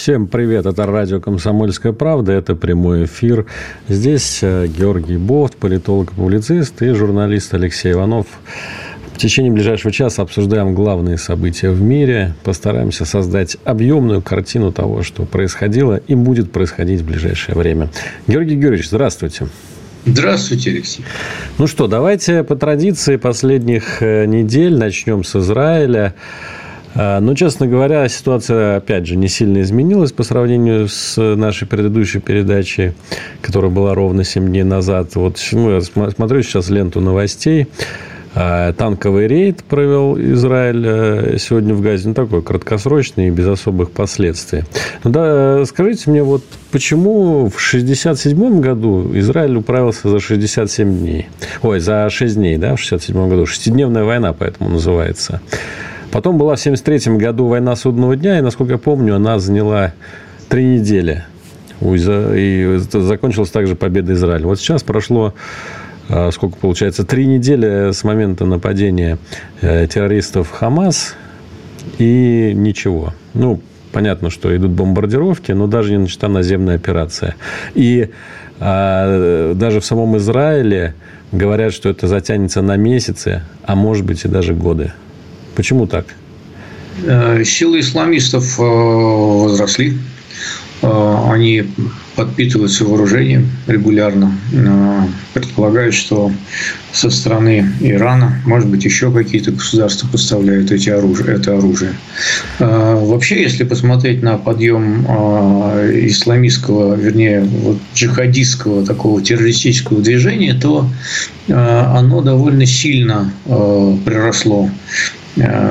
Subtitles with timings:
[0.00, 3.44] Всем привет, это радио «Комсомольская правда», это прямой эфир.
[3.86, 8.26] Здесь э, Георгий Бофт, политолог и публицист, и журналист Алексей Иванов.
[9.12, 15.26] В течение ближайшего часа обсуждаем главные события в мире, постараемся создать объемную картину того, что
[15.26, 17.90] происходило и будет происходить в ближайшее время.
[18.26, 19.48] Георгий Георгиевич, здравствуйте.
[20.06, 21.04] Здравствуйте, Алексей.
[21.58, 26.14] Ну что, давайте по традиции последних э, недель начнем с Израиля.
[26.94, 32.20] А, ну, честно говоря, ситуация, опять же, не сильно изменилась по сравнению с нашей предыдущей
[32.20, 32.92] передачей,
[33.42, 35.14] которая была ровно 7 дней назад.
[35.14, 37.68] Вот ну, я смотрю сейчас ленту новостей.
[38.32, 42.08] А, танковый рейд провел Израиль э, сегодня в Газе.
[42.08, 44.62] Ну, такой краткосрочный и без особых последствий.
[45.02, 51.28] Ну, да, скажите мне, вот почему в 1967 году Израиль управился за 67 дней?
[51.62, 53.46] Ой, за 6 дней, да, в 1967 году.
[53.46, 55.40] Шестидневная война, поэтому называется.
[56.12, 59.92] Потом была в 1973 году война судного дня, и, насколько я помню, она заняла
[60.48, 61.24] три недели.
[61.80, 64.46] И закончилась также победа Израиля.
[64.46, 65.34] Вот сейчас прошло
[66.12, 69.18] а, сколько получается, три недели с момента нападения
[69.60, 71.14] э, террористов Хамас,
[71.98, 73.14] и ничего.
[73.32, 73.60] Ну,
[73.92, 77.36] понятно, что идут бомбардировки, но даже не начата наземная операция.
[77.74, 78.10] И
[78.58, 80.94] а, даже в самом Израиле
[81.30, 84.92] говорят, что это затянется на месяцы, а может быть и даже годы.
[85.54, 86.06] Почему так?
[87.04, 89.96] Э, силы исламистов э, возросли.
[90.82, 91.64] Э, они
[92.16, 94.36] подпитываются вооружением регулярно.
[95.32, 96.30] Предполагают, что
[96.92, 101.94] со стороны Ирана, может быть, еще какие-то государства поставляют эти оружие, это оружие.
[102.58, 105.02] Вообще, если посмотреть на подъем
[106.08, 110.90] исламистского, вернее, вот джихадистского такого террористического движения, то
[111.48, 114.68] оно довольно сильно приросло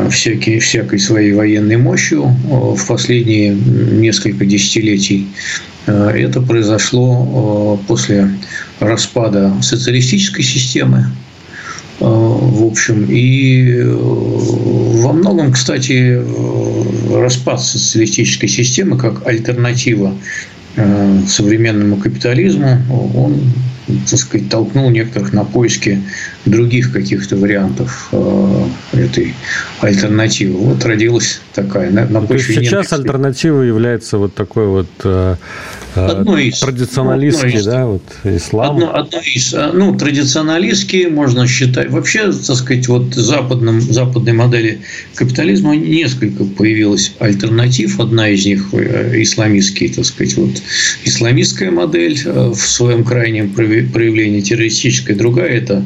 [0.10, 5.28] всякие, всякой своей военной мощью э, в последние несколько десятилетий.
[5.86, 8.30] Э, это произошло после
[8.80, 11.06] распада социалистической системы,
[12.00, 16.22] в общем, и во многом, кстати,
[17.14, 20.16] распад социалистической системы как альтернатива
[21.28, 23.42] современному капитализму, он
[24.10, 26.02] так сказать, толкнул некоторых на поиски
[26.46, 29.36] других каких-то вариантов э, этой
[29.82, 30.58] альтернативы.
[30.58, 35.36] Вот родилась такая на, на почве То есть сейчас альтернативой является вот такой вот э
[36.08, 38.76] одно из, традиционалистский, одно из, да, вот ислам.
[38.76, 41.90] Одно, одно из, э, ну, традиционалистский можно считать.
[41.90, 44.82] Вообще, так сказать, вот западном, западной модели
[45.16, 48.00] капитализма несколько появилось альтернатив.
[48.00, 50.62] Одна из них исламистский, так сказать, вот
[51.04, 55.86] исламистская модель в своем крайнем проявлении террористической, другая– это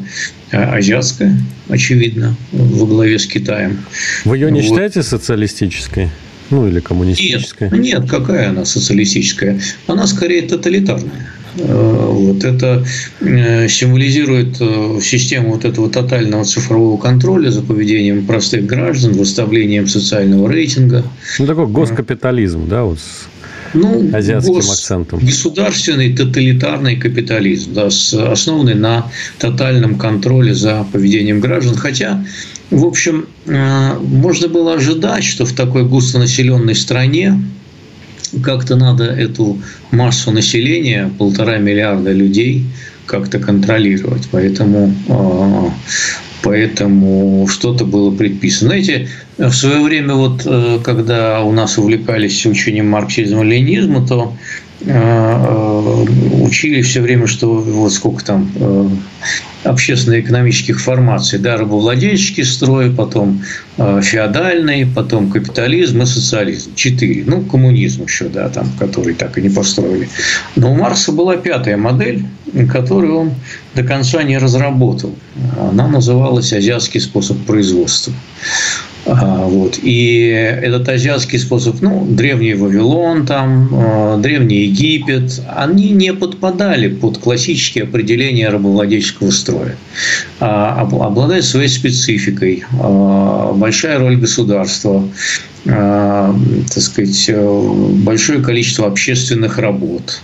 [0.50, 1.36] азиатская,
[1.68, 3.78] очевидно, во главе с Китаем.
[4.24, 4.68] Вы ее не вот.
[4.68, 6.10] считаете социалистической?
[6.54, 7.68] Ну, или коммунистической?
[7.70, 9.60] Нет, нет, какая она социалистическая?
[9.88, 11.26] Она скорее тоталитарная.
[11.58, 12.84] Э, вот это
[13.20, 20.48] э, символизирует э, систему вот этого тотального цифрового контроля за поведением простых граждан, выставлением социального
[20.48, 21.02] рейтинга.
[21.40, 23.00] Ну, такой госкапитализм, да, вот
[23.74, 25.18] ну, азиатским гос, акцентом.
[25.18, 31.74] Государственный тоталитарный капитализм, да, основанный на тотальном контроле за поведением граждан.
[31.74, 32.24] Хотя,
[32.70, 37.40] в общем, э, можно было ожидать, что в такой густонаселенной стране
[38.42, 39.58] как-то надо эту
[39.90, 42.64] массу населения, полтора миллиарда людей,
[43.06, 44.28] как-то контролировать.
[44.30, 45.70] Поэтому э,
[46.42, 48.70] поэтому что-то было предписано.
[48.70, 49.08] Знаете,
[49.38, 54.36] в свое время, вот, э, когда у нас увлекались учением марксизма-ленизма, то
[54.86, 58.50] учили все время, что вот сколько там
[59.64, 63.42] общественно-экономических формаций, да, рабовладельческий строй, потом
[63.78, 66.74] феодальный, потом капитализм и социализм.
[66.74, 67.24] Четыре.
[67.26, 70.08] Ну, коммунизм еще, да, там, который так и не построили.
[70.54, 72.26] Но у Маркса была пятая модель,
[72.70, 73.34] которую он
[73.74, 75.14] до конца не разработал.
[75.58, 78.12] Она называлась «Азиатский способ производства».
[79.06, 79.78] Вот.
[79.82, 87.18] И этот азиатский способ, ну, древний Вавилон, там, а, древний Египет, они не подпадали под
[87.18, 89.76] классические определения рабовладельческого строя.
[90.40, 92.64] А обладают своей спецификой,
[93.54, 95.06] большая роль государства,
[95.64, 97.30] так сказать,
[98.04, 100.20] большое количество общественных работ,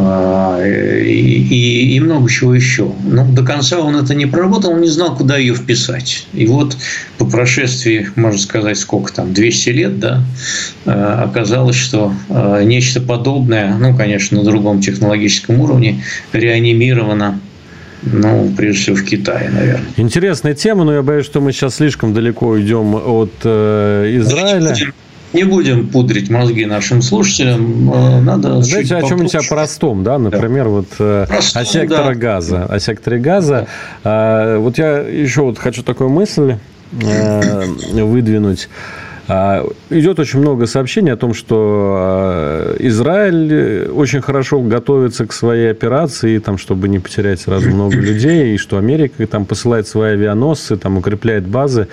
[0.00, 2.92] а, и, и много чего еще.
[3.04, 6.26] Но до конца он это не проработал, он не знал, куда ее вписать.
[6.32, 6.76] И вот
[7.18, 10.22] по прошествии, можно сказать, сколько там, 200 лет, да,
[10.86, 17.40] а, оказалось, что а, нечто подобное, ну, конечно, на другом технологическом уровне, реанимировано
[18.02, 19.88] ну, прежде всего в Китае, наверное.
[19.96, 24.70] Интересная тема, но я боюсь, что мы сейчас слишком далеко уйдем от э, Израиля.
[24.70, 24.94] Будем,
[25.32, 27.92] не будем пудрить мозги нашим слушателям.
[27.92, 30.18] Э, надо Знаете, о чем-нибудь о простом, да?
[30.18, 30.70] Например, да.
[30.70, 32.14] вот э, простом, о секторе да.
[32.14, 32.64] газа.
[32.64, 33.66] О секторе газа.
[34.04, 34.56] Да.
[34.58, 36.56] Вот я еще вот хочу такую мысль
[37.02, 38.68] э, выдвинуть.
[39.30, 45.70] А, идет очень много сообщений о том, что а, Израиль очень хорошо готовится к своей
[45.70, 50.78] операции, там, чтобы не потерять сразу много людей, и что Америка там посылает свои авианосцы,
[50.78, 51.88] там укрепляет базы.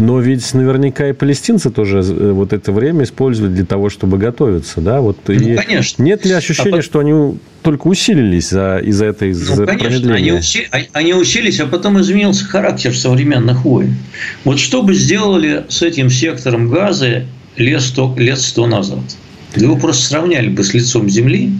[0.00, 4.80] Но ведь наверняка и палестинцы тоже э, вот это время использовали для того, чтобы готовиться,
[4.80, 5.02] да?
[5.02, 6.02] Вот ну, и конечно.
[6.02, 10.32] Нет ли ощущения, а что они только усилились за, из-за этой из ну, конечно, они,
[10.32, 13.94] уси, а, они усилились, а потом изменился характер современных войн.
[14.44, 17.26] Вот что бы сделали с этим сектором газа
[17.56, 19.00] лет сто, лет сто назад?
[19.54, 21.52] Его просто сравняли бы с лицом земли,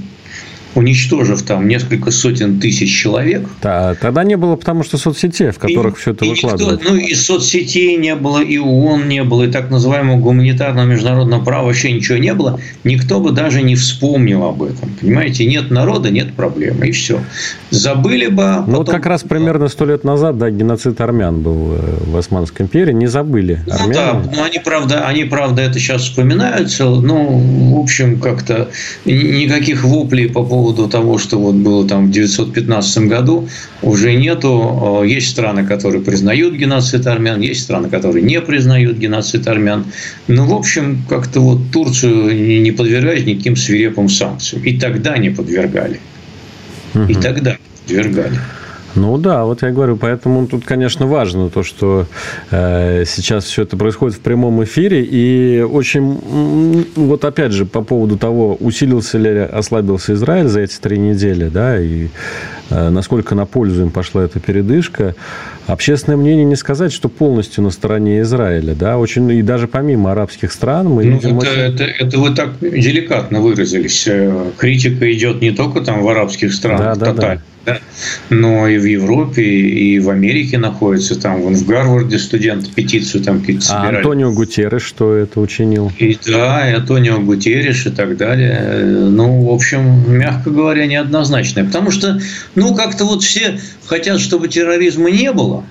[0.74, 3.48] уничтожив там несколько сотен тысяч человек.
[3.62, 6.82] Да, тогда не было, потому что соцсетей, в которых и, все это выкладывают.
[6.84, 11.66] ну, и соцсетей не было, и ООН не было, и так называемого гуманитарного международного права
[11.66, 12.60] вообще ничего не было.
[12.84, 14.90] Никто бы даже не вспомнил об этом.
[15.00, 17.20] Понимаете, нет народа, нет проблемы, и все.
[17.70, 18.44] Забыли бы...
[18.44, 22.16] А ну, вот как раз примерно сто лет назад, да, геноцид армян был э, в
[22.16, 23.60] Османской империи, не забыли.
[23.66, 23.94] Ну, армяне.
[23.94, 28.70] да, но они, правда, они, правда, это сейчас вспоминаются, ну, в общем, как-то
[29.04, 33.48] никаких воплей по поводу поводу того, что вот было там в 915 году,
[33.82, 35.02] уже нету.
[35.06, 39.86] Есть страны, которые признают геноцид армян, есть страны, которые не признают геноцид армян.
[40.28, 44.62] Ну, в общем, как-то вот Турцию не подвергают никаким свирепым санкциям.
[44.64, 45.98] И тогда не подвергали.
[47.08, 48.38] И тогда подвергали.
[48.96, 52.06] Ну да, вот я говорю, поэтому тут, конечно, важно то, что
[52.50, 58.18] э, сейчас все это происходит в прямом эфире, и очень, вот опять же, по поводу
[58.18, 62.08] того, усилился ли, ослабился Израиль за эти три недели, да, и
[62.70, 65.14] э, насколько на пользу им пошла эта передышка,
[65.68, 70.52] общественное мнение не сказать, что полностью на стороне Израиля, да, очень, и даже помимо арабских
[70.52, 71.38] стран мы ну, видим...
[71.38, 71.60] Это, очень...
[71.60, 74.08] это, это вы так деликатно выразились.
[74.08, 77.78] Э, критика идет не только там в арабских странах, да, да, да да?
[78.30, 81.20] но и в Европе, и в Америке находится.
[81.20, 83.96] Там вон в Гарварде студенты петицию там какие-то собирали.
[83.96, 85.92] А Антонио Гутерреш что это учинил?
[85.98, 88.84] И да, и Антонио Гутерреш и так далее.
[88.84, 91.64] Ну, в общем, мягко говоря, неоднозначное.
[91.64, 92.20] Потому что,
[92.54, 95.64] ну, как-то вот все хотят, чтобы терроризма не было.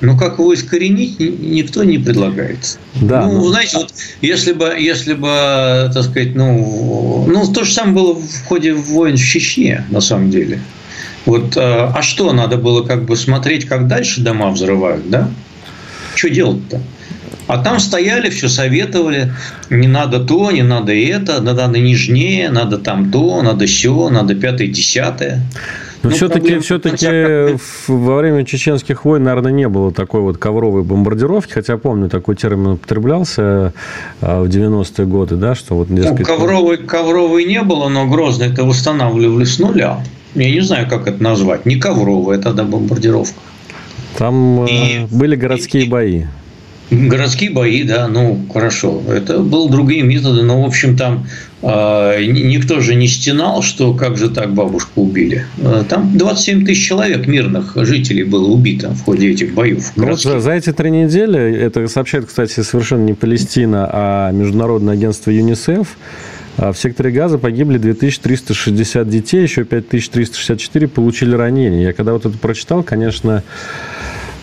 [0.00, 2.78] Но как его искоренить, никто не предлагает.
[3.00, 3.48] Да, ну, но...
[3.48, 8.44] знаете, вот если бы, если бы, так сказать, ну, ну, то же самое было в
[8.44, 10.60] ходе войн в Чечне, на самом деле.
[11.26, 15.30] Вот, э, а что надо было как бы смотреть, как дальше дома взрывают, да?
[16.14, 16.80] Что делать-то?
[17.46, 19.32] А там стояли, все советовали,
[19.68, 24.68] не надо то, не надо это, надо нежнее, надо там то, надо все, надо пятое,
[24.68, 25.42] десятое.
[26.02, 27.56] Но ну, все-таки, все-таки
[27.88, 32.72] во время чеченских войн, наверное, не было такой вот ковровой бомбардировки, хотя помню, такой термин
[32.72, 33.72] употреблялся
[34.20, 35.88] а, в 90-е годы, да, что вот...
[35.88, 36.20] Дескать...
[36.20, 40.00] Ну, ковровой, ковровой не было, но Грозный это восстанавливали с нуля
[40.34, 43.40] я не знаю, как это назвать, не ковровая тогда бомбардировка.
[44.18, 46.24] Там и, были городские и, бои.
[46.90, 49.02] Городские бои, да, ну хорошо.
[49.08, 51.26] Это были другие методы, но в общем там
[51.62, 55.46] э, никто же не стенал, что как же так бабушку убили.
[55.62, 59.92] А, там 27 тысяч человек мирных жителей было убито в ходе этих боев.
[59.96, 64.94] Ну, вот за, за эти три недели, это сообщает, кстати, совершенно не Палестина, а Международное
[64.94, 65.88] агентство ЮНИСЕФ,
[66.56, 71.88] в секторе газа погибли 2360 детей, еще 5364 получили ранения.
[71.88, 73.42] Я когда вот это прочитал, конечно,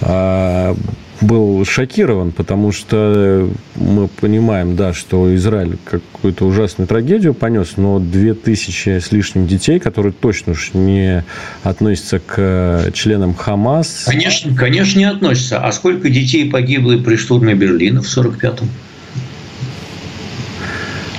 [0.01, 0.75] а,
[1.21, 8.99] был шокирован, потому что мы понимаем, да, что Израиль какую-то ужасную трагедию понес, но 2000
[8.99, 11.23] с лишним детей, которые точно уж не
[11.63, 14.05] относятся к членам Хамас.
[14.07, 15.59] Конечно, конечно, не относятся.
[15.59, 18.67] А сколько детей погибло при штурме Берлина в 1945-м?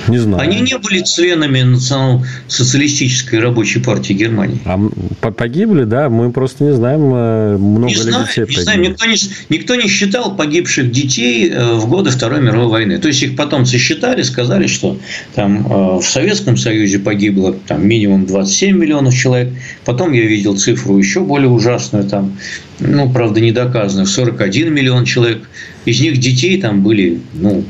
[0.07, 0.41] Не знаю.
[0.41, 4.59] Они не были членами национал-социалистической рабочей партии Германии.
[4.65, 6.09] А погибли, да?
[6.09, 8.81] Мы просто не знаем, э, много не ли знаю, детей не знаем.
[8.81, 9.15] Никто не,
[9.49, 12.99] никто не считал погибших детей э, в годы Второй мировой войны.
[12.99, 14.97] То есть их потомцы считали, сказали, что
[15.35, 19.53] там э, в Советском Союзе погибло там, минимум 27 миллионов человек.
[19.85, 22.37] Потом я видел цифру еще более ужасную, там,
[22.79, 25.49] ну, правда, не доказанную, 41 миллион человек.
[25.85, 27.63] Из них детей там были, ну,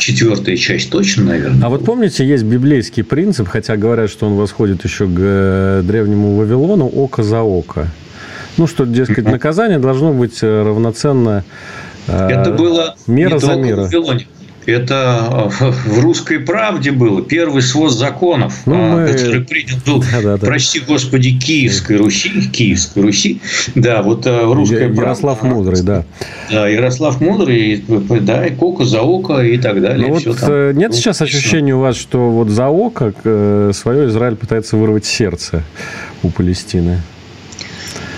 [0.00, 1.66] четвертая часть точно, наверное.
[1.66, 6.36] А вот помните, есть библейский принцип, хотя говорят, что он восходит еще к э, древнему
[6.36, 7.88] Вавилону, око за око.
[8.56, 11.44] Ну, что, дескать, наказание должно быть равноценно
[12.06, 13.82] Это было мера не за мера.
[13.82, 14.26] В Вавилоне.
[14.66, 19.08] Это э, в русской правде было первый свод законов, ну, а, мы...
[19.08, 20.46] который принят был, да, да, да.
[20.46, 23.40] прости господи, Киевской Руси, Киевской Руси,
[23.74, 25.00] да, вот э, в русской правде.
[25.00, 26.04] Ярослав Мудрый, да.
[26.50, 27.84] Да, Ярослав Мудрый,
[28.20, 30.08] да, и око за око и так далее.
[30.08, 30.50] Ну, вот там.
[30.50, 35.62] Э, нет сейчас ощущения у вас, что вот за око свое Израиль пытается вырвать сердце
[36.22, 37.00] у Палестины?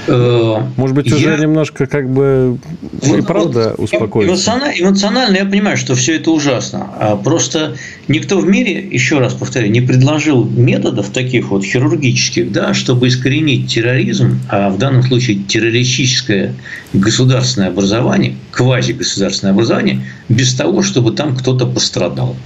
[0.06, 1.36] Э, Может быть, уже я...
[1.36, 2.58] немножко как бы
[3.02, 4.32] и правда успокоиться?
[4.32, 6.90] Эмоционально, эмоционально я понимаю, что все это ужасно.
[6.98, 7.76] А просто
[8.08, 13.72] никто в мире, еще раз повторяю, не предложил методов таких вот хирургических, да, чтобы искоренить
[13.72, 16.54] терроризм, а в данном случае террористическое
[16.92, 22.36] государственное образование, квазигосударственное образование, без того, чтобы там кто-то пострадал.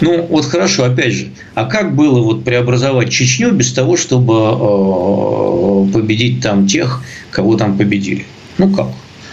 [0.00, 5.92] Ну, вот хорошо, опять же, а как было вот преобразовать Чечню без того, чтобы э,
[5.92, 8.26] победить там тех, кого там победили?
[8.58, 8.88] Ну, как?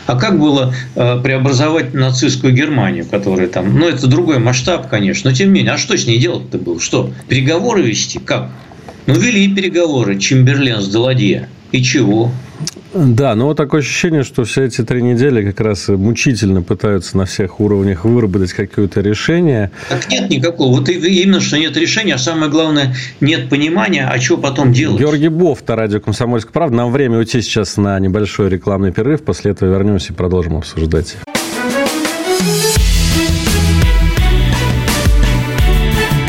[0.06, 3.78] А как было э, преобразовать нацистскую Германию, которая там...
[3.78, 5.74] Ну, это другой масштаб, конечно, но тем не менее.
[5.74, 6.80] А что с ней делать-то было?
[6.80, 8.20] Что, переговоры вести?
[8.20, 8.52] Как?
[9.06, 11.48] Ну, вели переговоры Чемберлен с Даладье.
[11.72, 12.32] И чего?
[12.93, 17.25] Да, но вот такое ощущение, что все эти три недели как раз мучительно пытаются на
[17.25, 19.71] всех уровнях выработать какое-то решение.
[19.89, 20.77] Так нет никакого.
[20.77, 25.00] Вот именно, что нет решения, а самое главное, нет понимания, а что потом делать.
[25.00, 26.77] Георгий Бофта, радио «Комсомольская правда».
[26.77, 29.23] Нам время уйти сейчас на небольшой рекламный перерыв.
[29.23, 31.17] После этого вернемся и продолжим обсуждать.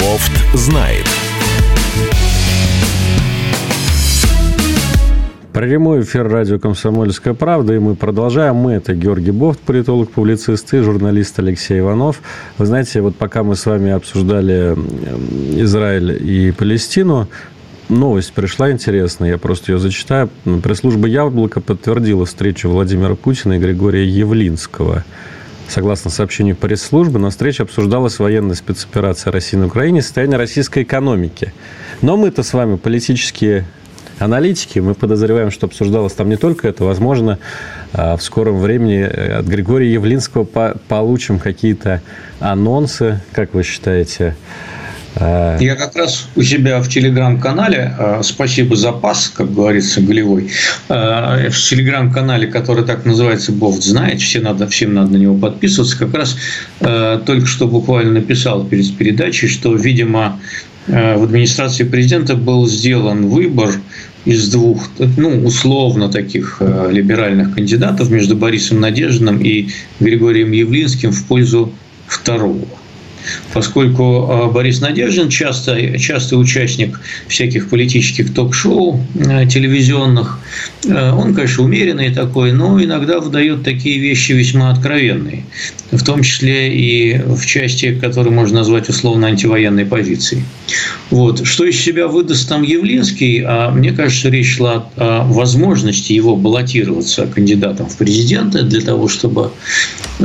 [0.01, 1.07] Бофт знает.
[5.55, 8.57] Прямой эфир радио «Комсомольская правда», и мы продолжаем.
[8.57, 12.23] Мы– это Георгий Бофт, политолог, публицист и журналист Алексей Иванов.
[12.59, 14.77] Вы знаете, вот пока мы с вами обсуждали
[15.63, 17.29] Израиль и Палестину,
[17.89, 20.29] новость пришла интересная, я просто ее зачитаю.
[20.65, 25.05] Пресс-служба «Яблоко» подтвердила встречу Владимира Путина и Григория Явлинского.
[25.69, 31.55] Согласно сообщению пресс-службы, на встрече обсуждалась военная спецоперация России на Украине и состояние российской экономики.
[32.03, 33.67] Но мы-то с вами политические
[34.19, 34.79] аналитики.
[34.79, 36.85] Мы подозреваем, что обсуждалось там не только это.
[36.85, 37.39] Возможно,
[37.93, 40.45] а, в скором времени э, от Григория Явлинского
[40.89, 42.03] получим какие-то
[42.41, 44.37] анонсы, как вы считаете,
[45.17, 50.51] а, я как раз у себя в телеграм-канале, а, спасибо за пас, как говорится, голевой,
[50.89, 56.15] в телеграм-канале, который так называется «Бофт знает», все надо, всем надо на него подписываться, как
[56.15, 56.37] раз
[56.81, 60.41] только что буквально написал перед передачей, что, видимо,
[60.87, 63.71] в администрации президента был сделан выбор
[64.25, 69.69] из двух, ну, условно таких э, либеральных кандидатов между Борисом Надеждиным и
[70.01, 71.73] Григорием Явлинским в пользу
[72.07, 72.67] второго
[73.55, 80.41] поскольку э, Борис Надеждин часто, частый участник всяких политических ток-шоу э, телевизионных.
[80.85, 85.45] Э, он, конечно, умеренный такой, но иногда выдает такие вещи весьма откровенные,
[85.93, 90.43] в том числе и в части, которую можно назвать условно антивоенной позицией.
[91.11, 91.47] Вот.
[91.47, 97.27] Что из себя выдаст там Явлинский, а мне кажется, речь шла о возможности его баллотироваться
[97.27, 99.53] кандидатом в президенты для того, чтобы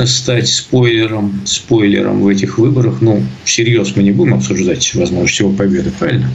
[0.05, 5.51] стать спойлером, спойлером в этих выборах выборах, ну, всерьез мы не будем обсуждать возможность его
[5.51, 6.29] победы, правильно?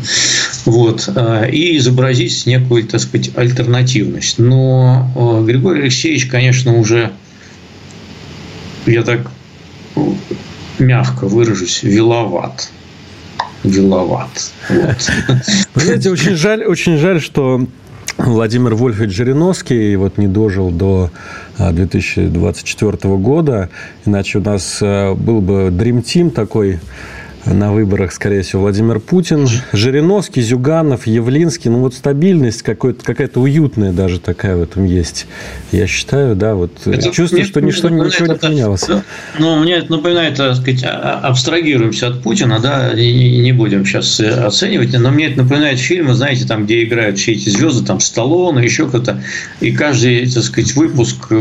[0.64, 1.08] Вот.
[1.14, 4.38] А, и изобразить некую, так сказать, альтернативность.
[4.38, 7.12] Но а, Григорий Алексеевич, конечно, уже,
[8.86, 9.30] я так
[10.78, 12.70] мягко выражусь, виловат.
[13.62, 14.52] Виловат.
[14.68, 15.10] Вот.
[15.74, 17.66] Знаете, очень жаль, очень жаль, что
[18.16, 21.10] Владимир Вольфович Жириновский вот не дожил до
[21.58, 23.70] 2024 а, года,
[24.06, 26.78] иначе у нас а, был бы Dream Team такой
[27.46, 31.68] на выборах, скорее всего, Владимир Путин, Жириновский, Зюганов, Явлинский.
[31.68, 35.26] Ну, вот стабильность какая-то уютная даже такая в этом есть.
[35.70, 38.86] Я считаю, да, вот это чувствую, что ничто, ничего не поменялось.
[39.38, 43.84] Ну, мне это напоминает, так сказать, а, а, абстрагируемся от Путина, да, и не будем
[43.84, 47.84] сейчас э, оценивать, но мне это напоминает фильмы, знаете, там, где играют все эти звезды,
[47.86, 49.22] там, Сталлоне, еще кто-то,
[49.60, 51.26] и каждый, так сказать, выпуск...
[51.30, 51.34] Э,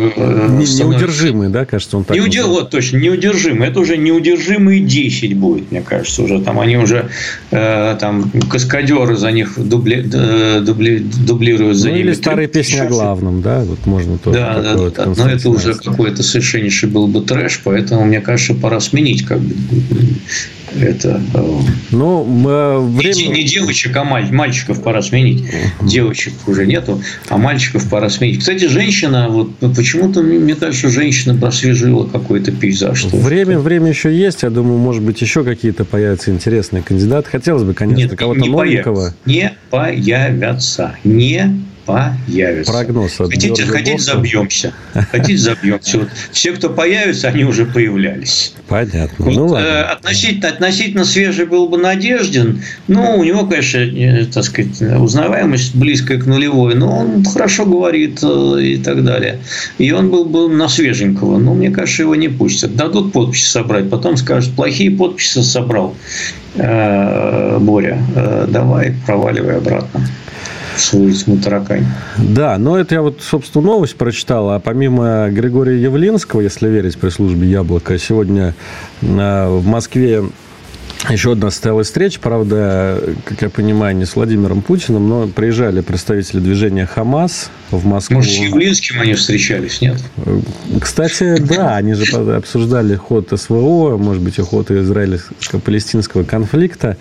[0.50, 0.84] не, становится...
[0.84, 2.50] Неудержимый, да, кажется, он так Неудел...
[2.50, 3.68] Вот, точно, неудержимый.
[3.68, 7.10] Это уже неудержимые 10 будет, мне кажется кажется, уже там они уже
[7.52, 12.08] э, там каскадеры за них дубли, дубли, дублируют за ну, ними.
[12.08, 14.40] Или старые песни о главном, да, вот можно тоже.
[14.40, 15.06] Да, да, вот да.
[15.06, 19.54] Но это уже какой-то совершеннейший был бы трэш, поэтому мне кажется, пора сменить как бы
[20.80, 21.22] Это
[21.92, 23.36] ну, время...
[23.36, 25.44] не девочек, а мальчиков пора сменить.
[25.82, 28.39] Девочек уже нету, а мальчиков пора сменить.
[28.39, 33.06] Кстати, женщина, вот почему-то мне кажется, женщина просвежила какой-то пейзаж.
[33.06, 34.44] Время, время еще есть.
[34.44, 37.30] Я думаю, может быть, еще какие-то появятся интересные кандидаты.
[37.30, 39.13] Хотелось бы, конечно, кого-то новенького.
[39.25, 40.96] Не появятся.
[41.06, 41.73] Не появятся.
[41.86, 44.74] Прогноз от хотите, хотите забьемся.
[45.12, 46.00] Хотите забьемся.
[46.00, 48.54] Вот все, кто появится, они уже появлялись.
[48.68, 49.25] Понятно.
[49.25, 49.66] Вот, ну, ладно.
[49.66, 52.63] Э, относительно, относительно свежий был бы Надеждин.
[52.88, 58.20] Ну, у него, конечно, э, так сказать, узнаваемость близкая к нулевой, но он хорошо говорит
[58.24, 59.40] э, и так далее.
[59.78, 61.38] И он был бы на свеженького.
[61.38, 62.75] Но мне кажется, его не пустят.
[62.75, 65.96] Дадут подписи собрать, потом скажут, плохие подписи собрал
[66.56, 67.98] Боря.
[68.48, 70.08] Давай, проваливай обратно
[70.77, 71.86] свою тьму таракань.
[72.18, 74.51] Да, но это я вот, собственно, новость прочитал.
[74.51, 78.53] А помимо Григория Явлинского, если верить пресс-службе «Яблоко», сегодня
[79.01, 80.24] э, в Москве
[81.10, 86.40] еще одна состоялась встреча, правда, как я понимаю, не с Владимиром Путиным, но приезжали представители
[86.40, 88.18] движения «Хамас» в Москву.
[88.18, 89.98] Может, с Явлинским они встречались, нет?
[90.80, 96.98] Кстати, да, они же обсуждали ход СВО, может быть, и ход израильско-палестинского конфликта.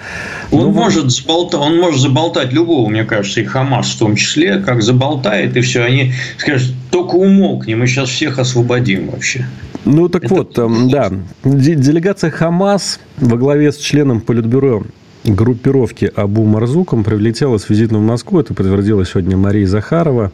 [0.51, 0.71] Он, но...
[0.71, 5.57] может заболтать, он может заболтать любого, мне кажется, и «Хамас» в том числе, как заболтает,
[5.57, 9.47] и все, они скажут, только умолкни, мы сейчас всех освободим вообще.
[9.85, 10.35] Ну, так Это...
[10.35, 11.11] вот, эм, да.
[11.45, 14.83] Делегация Хамас во главе с членом Политбюро
[15.25, 18.41] группировки Абу Марзуком прилетела с визитом в Москву.
[18.41, 20.33] Это подтвердила сегодня Мария Захарова.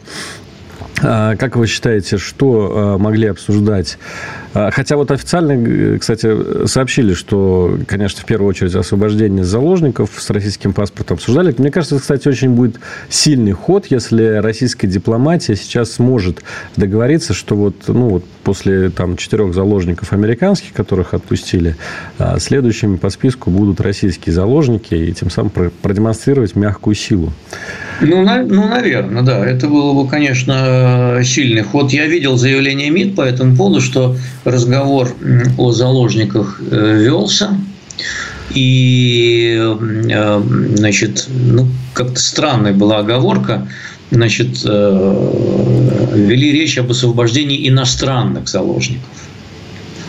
[1.01, 3.97] А, как вы считаете, что а, могли обсуждать?
[4.53, 10.73] А, хотя вот официально, кстати, сообщили, что, конечно, в первую очередь освобождение заложников с российским
[10.73, 11.53] паспортом обсуждали.
[11.57, 12.79] Мне кажется, кстати, очень будет
[13.09, 16.43] сильный ход, если российская дипломатия сейчас сможет
[16.75, 21.75] договориться, что вот, ну, вот после там, четырех заложников американских, которых отпустили,
[22.37, 25.51] следующими по списку будут российские заложники, и тем самым
[25.81, 27.31] продемонстрировать мягкую силу.
[28.01, 29.45] Ну, на, ну, наверное, да.
[29.45, 31.91] Это было бы, конечно, сильный ход.
[31.91, 34.15] Я видел заявление МИД по этому поводу, что
[34.45, 35.09] разговор
[35.57, 37.57] о заложниках э, велся.
[38.51, 40.41] И, э,
[40.75, 43.67] значит, ну, как-то странная была оговорка.
[44.11, 49.07] Значит, э, вели речь об освобождении иностранных заложников.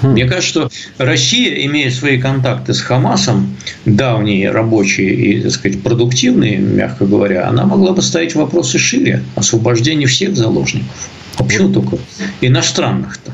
[0.02, 0.12] Хм.
[0.12, 6.56] Мне кажется, что Россия, имея свои контакты с Хамасом, давние, рабочие и, так сказать, продуктивные,
[6.56, 9.22] мягко говоря, она могла бы ставить вопросы шире.
[9.34, 11.10] Освобождение всех заложников.
[11.36, 11.98] А почему только
[12.40, 13.32] иностранных-то?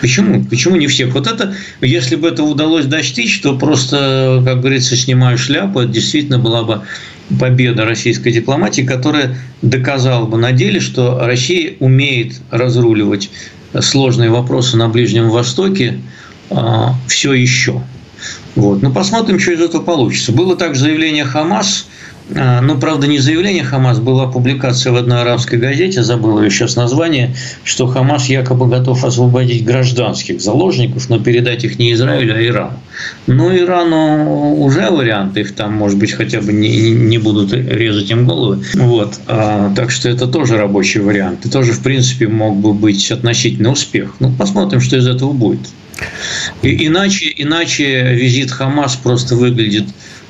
[0.00, 0.44] Почему?
[0.44, 1.14] Почему не всех?
[1.14, 6.38] Вот это, если бы это удалось достичь, то просто, как говорится, снимаю шляпу, это действительно
[6.38, 6.82] была бы
[7.38, 13.30] победа российской дипломатии, которая доказала бы на деле, что Россия умеет разруливать
[13.80, 15.98] сложные вопросы на Ближнем Востоке
[16.50, 17.82] а, все еще.
[18.56, 18.82] Вот.
[18.82, 20.32] Ну, посмотрим, что из этого получится.
[20.32, 21.86] Было также заявление Хамас–
[22.30, 27.34] ну, правда, не заявление Хамас, была публикация в одной арабской газете, забыл ее сейчас название,
[27.64, 32.78] что Хамас якобы готов освободить гражданских заложников, но передать их не Израилю, а Ирану.
[33.26, 38.26] Но Ирану уже варианты, их там, может быть, хотя бы не, не будут резать им
[38.26, 38.62] головы.
[38.74, 39.18] Вот.
[39.26, 41.46] А, так что это тоже рабочий вариант.
[41.46, 44.14] И тоже, в принципе, мог бы быть относительный успех.
[44.20, 45.60] Ну, посмотрим, что из этого будет.
[46.62, 49.86] И, иначе, иначе визит Хамас просто выглядит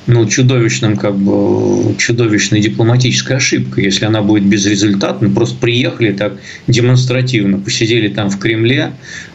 [0.09, 5.29] ну, чудовищным, как бы, чудовищной дипломатической ошибкой, если она будет безрезультатной.
[5.29, 6.33] Просто приехали так
[6.67, 8.93] демонстративно, посидели там в Кремле,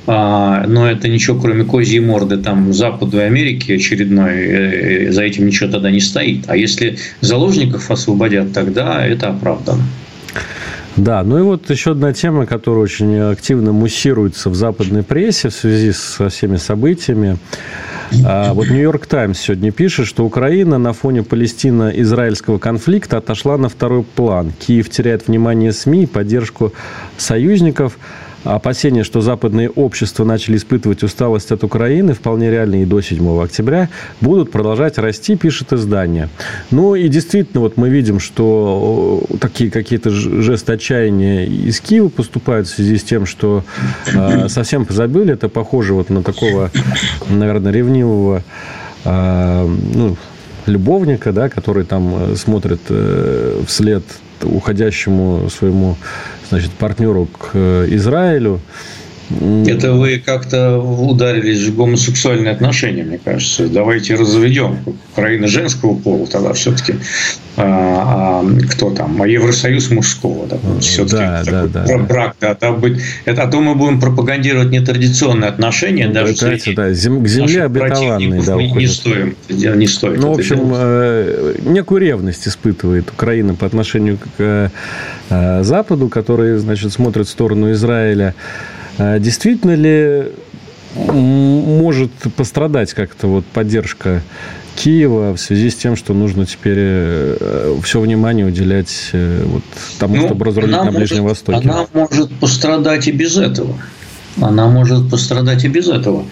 [0.08, 5.46] а, но это ничего, кроме козьей морды там Западу и Америки очередной, э, за этим
[5.46, 6.44] ничего тогда не стоит.
[6.48, 9.84] А если заложников освободят, тогда это оправдано.
[10.96, 15.54] Да, ну и вот еще одна тема, которая очень активно муссируется в западной прессе в
[15.54, 17.38] связи со всеми событиями.
[18.24, 24.04] А, вот Нью-Йорк Таймс сегодня пишет, что Украина на фоне Палестино-израильского конфликта отошла на второй
[24.04, 24.52] план.
[24.58, 26.72] Киев теряет внимание СМИ и поддержку
[27.16, 27.98] союзников–
[28.44, 33.88] опасения, что западные общества начали испытывать усталость от Украины, вполне реальны и до 7 октября,
[34.20, 36.28] будут продолжать расти, пишет издание.
[36.70, 42.74] Ну и действительно, вот мы видим, что такие какие-то жесты отчаяния из Киева поступают в
[42.74, 43.64] связи с тем, что
[44.12, 45.32] э, совсем позабыли.
[45.32, 46.70] Это похоже вот на такого,
[47.28, 48.42] наверное, ревнивого
[49.04, 50.16] э, ну,
[50.66, 54.02] любовника, да, который там смотрит э, вслед
[54.42, 55.96] уходящему своему
[56.54, 58.60] значит, партнеру к э, Израилю.
[59.66, 63.68] Это вы как-то ударились в гомосексуальные отношения, мне кажется.
[63.68, 64.78] Давайте разведем
[65.12, 66.94] Украина женского пола, тогда все-таки
[67.56, 72.72] а, а, кто там, а Евросоюз мужского, да, все-таки да, да, да, брак, да, да,
[72.72, 77.28] быть, это, а то мы будем пропагандировать нетрадиционные отношения, ну, даже среди да, зем, к
[77.28, 80.20] земле обетованной, да, не, не стоим, не стоит.
[80.20, 80.72] Ну, в общем, делать.
[80.74, 84.70] Э, некую ревность испытывает Украина по отношению к
[85.30, 88.34] э, Западу, который, значит, смотрит в сторону Израиля.
[88.98, 90.32] А действительно ли
[90.94, 94.22] может пострадать как-то вот поддержка
[94.76, 99.62] Киева в связи с тем, что нужно теперь э, все внимание уделять э, вот
[99.98, 101.68] тому, ну, чтобы разрулить на Ближнем может, Востоке?
[101.68, 103.76] Она может пострадать и без этого.
[104.40, 106.24] Она может пострадать и без этого.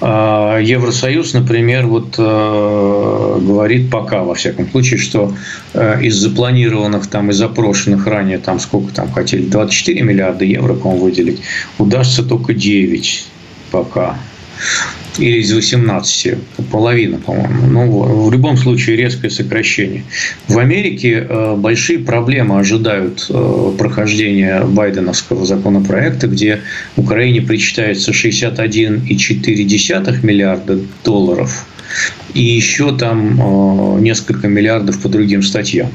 [0.00, 5.32] А, Евросоюз, например, вот э, говорит пока, во всяком случае, что
[5.74, 11.40] из запланированных там и запрошенных ранее, там сколько там хотели, 24 миллиарда евро, по-моему, выделить,
[11.78, 13.26] удастся только 9
[13.70, 14.16] пока
[15.18, 16.34] или из 18,
[16.70, 17.66] половина, по-моему.
[17.66, 20.04] Ну, в любом случае резкое сокращение.
[20.48, 26.62] В Америке э, большие проблемы ожидают э, прохождения байденовского законопроекта, где
[26.96, 31.66] Украине причитается 61,4 миллиарда долларов
[32.34, 35.90] и еще там э, несколько миллиардов по другим статьям.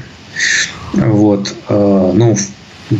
[0.94, 1.54] Вот.
[1.68, 2.36] Ну,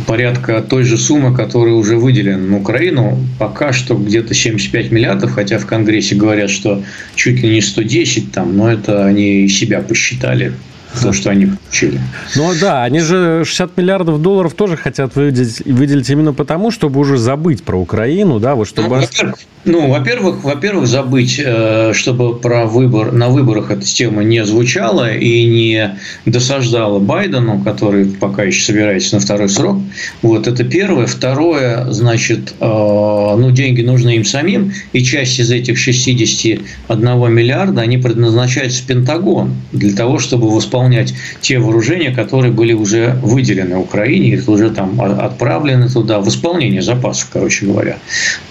[0.07, 3.17] порядка той же суммы, которая уже выделена на Украину.
[3.39, 6.83] Пока что где-то 75 миллиардов, хотя в Конгрессе говорят, что
[7.15, 10.53] чуть ли не 110 там, но это они себя посчитали
[11.01, 11.99] то, что они получили.
[12.35, 17.17] Ну да, они же 60 миллиардов долларов тоже хотят выделить, выделить именно потому, чтобы уже
[17.17, 18.89] забыть про Украину, да, вот чтобы...
[18.89, 24.43] Ну, во-первых, ну, во-первых, во-первых, забыть, э, чтобы про выбор на выборах эта тема не
[24.45, 29.77] звучала и не досаждала Байдену, который пока еще собирается на второй срок.
[30.21, 31.05] Вот это первое.
[31.05, 37.97] Второе, значит, э, ну, деньги нужны им самим, и часть из этих 61 миллиарда, они
[37.97, 40.49] предназначаются в Пентагон для того, чтобы
[40.83, 47.29] восполнять те вооружения, которые были уже выделены Украине, их уже там отправлены туда, восполнение запасов,
[47.31, 47.97] короче говоря.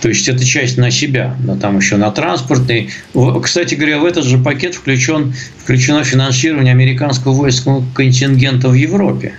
[0.01, 2.91] То есть, это часть на себя, но там еще на транспортный.
[3.43, 9.33] Кстати говоря, в этот же пакет включен, включено финансирование американского воинского контингента в Европе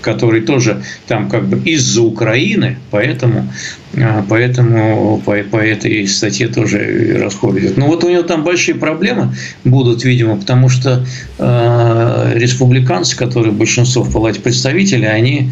[0.00, 3.52] который тоже там как бы из-за Украины, поэтому,
[3.96, 7.76] а, поэтому по, по этой статье тоже расходят.
[7.76, 9.34] Но вот у него там большие проблемы
[9.64, 11.04] будут, видимо, потому что
[11.38, 15.50] э, республиканцы, которые большинство в Палате представителей, они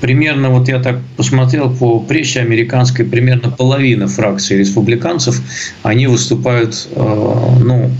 [0.00, 5.40] примерно, вот я так посмотрел по прессе американской, примерно половина фракции республиканцев,
[5.82, 7.90] они выступают, э, ну,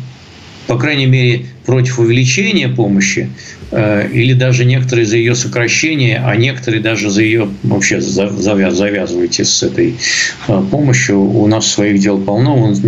[0.71, 3.29] по крайней мере, против увеличения помощи,
[3.73, 9.65] э, или даже некоторые за ее сокращение, а некоторые даже за ее вообще завязывайте с
[9.65, 9.97] этой
[10.47, 11.21] э, помощью.
[11.21, 12.85] У нас своих дел полно, с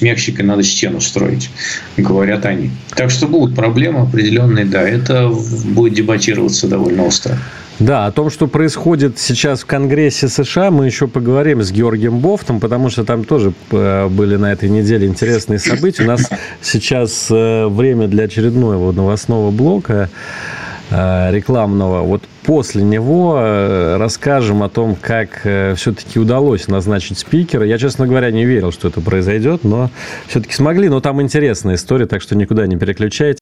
[0.00, 1.50] Мексикой надо стену строить,
[1.96, 2.70] говорят они.
[2.94, 5.28] Так что будут проблемы определенные, да, это
[5.64, 7.36] будет дебатироваться довольно остро.
[7.80, 12.60] Да, о том, что происходит сейчас в Конгрессе США, мы еще поговорим с Георгием Бофтом,
[12.60, 16.04] потому что там тоже э, были на этой неделе интересные события.
[16.04, 16.30] У нас
[16.62, 20.08] сейчас э, время для очередного новостного блока
[20.90, 22.02] э, рекламного.
[22.02, 23.40] Вот после него
[23.98, 27.66] расскажем о том, как все-таки удалось назначить спикера.
[27.66, 29.90] Я, честно говоря, не верил, что это произойдет, но
[30.28, 30.88] все-таки смогли.
[30.88, 33.40] Но там интересная история, так что никуда не переключайте.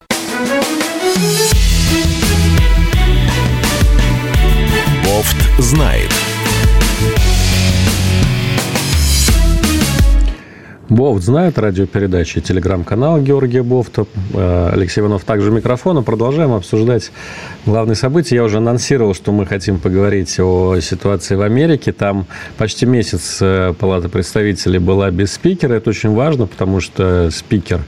[5.59, 6.32] Знает.
[10.93, 14.05] Бофт знает радиопередачи, телеграм-канал Георгия Бофта.
[14.33, 16.03] Э, Алексей Иванов также микрофона.
[16.03, 17.11] Продолжаем обсуждать
[17.65, 18.35] главные события.
[18.35, 21.93] Я уже анонсировал, что мы хотим поговорить о ситуации в Америке.
[21.93, 22.27] Там
[22.57, 25.73] почти месяц э, Палата представителей была без спикера.
[25.73, 27.81] Это очень важно, потому что спикер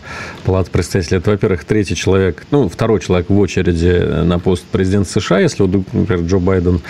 [0.43, 5.41] Палаты представителей– это, во-первых, третий человек, ну, второй человек в очереди на пост президента США,
[5.41, 6.81] если, например, Джо Байден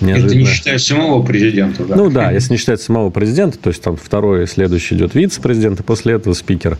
[0.00, 0.30] неожиданно...
[0.30, 1.96] Это не считая самого президента, да?
[1.96, 5.80] Ну да, если не считать самого президента, то есть там второй, следующий идет вице-президент, президент,
[5.80, 6.78] и после этого спикер.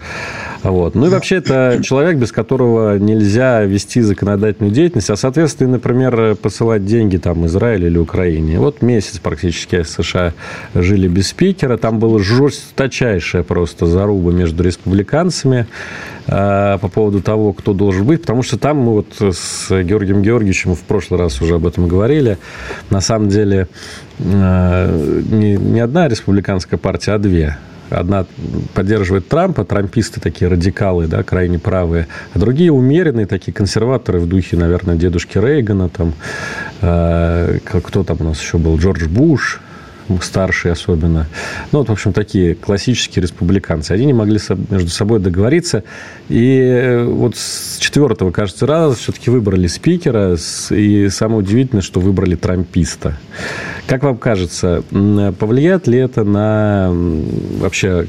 [0.62, 0.94] Вот.
[0.94, 6.84] Ну и вообще это человек, без которого нельзя вести законодательную деятельность, а, соответственно, например, посылать
[6.86, 8.58] деньги там Израилю или Украине.
[8.58, 10.32] Вот месяц практически США
[10.74, 15.66] жили без спикера, там была жесточайшая просто заруба между республиканцами
[16.26, 20.74] э, по поводу того, кто должен быть, потому что там мы вот с Георгием Георгиевичем
[20.74, 22.38] в прошлый раз уже об этом говорили.
[22.90, 23.68] На самом деле
[24.18, 27.56] э, не, не одна республиканская партия, а две.
[27.90, 28.26] Одна
[28.74, 34.56] поддерживает Трампа, трамписты такие радикалы, да, крайне правые, а другие умеренные, такие консерваторы в духе,
[34.56, 36.14] наверное, дедушки Рейгана, там,
[36.80, 39.60] э, кто там у нас еще был, Джордж Буш,
[40.20, 41.26] старший особенно.
[41.72, 43.92] Ну, вот, в общем, такие классические республиканцы.
[43.92, 44.38] Они не могли
[44.70, 45.84] между собой договориться.
[46.28, 50.36] И э, вот с четвертого, кажется, раза все-таки выбрали спикера.
[50.70, 53.16] И самое удивительное, что выбрали трамписта.
[53.86, 54.82] Как вам кажется,
[55.38, 56.90] повлияет ли это на
[57.58, 58.06] вообще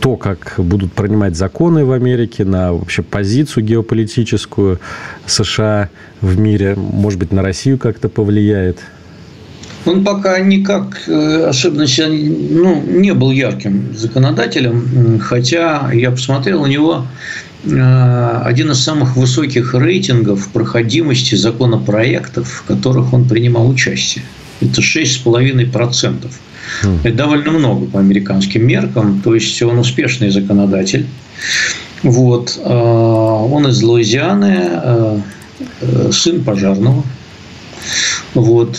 [0.00, 4.80] то, как будут принимать законы в Америке, на вообще позицию геополитическую
[5.26, 5.90] США
[6.22, 8.78] в мире, может быть, на Россию как-то повлияет?
[9.86, 17.06] Он пока никак э, особенно ну, не был ярким законодателем, хотя я посмотрел, у него
[17.64, 24.24] э, один из самых высоких рейтингов проходимости законопроектов, в которых он принимал участие.
[24.60, 26.30] Это 6,5%.
[26.82, 26.98] Mm.
[27.02, 29.22] Это довольно много по американским меркам.
[29.22, 31.06] То есть он успешный законодатель.
[32.02, 32.60] Вот.
[32.62, 35.22] Э, он из Луизианы,
[36.12, 37.04] сын пожарного.
[38.34, 38.78] Вот.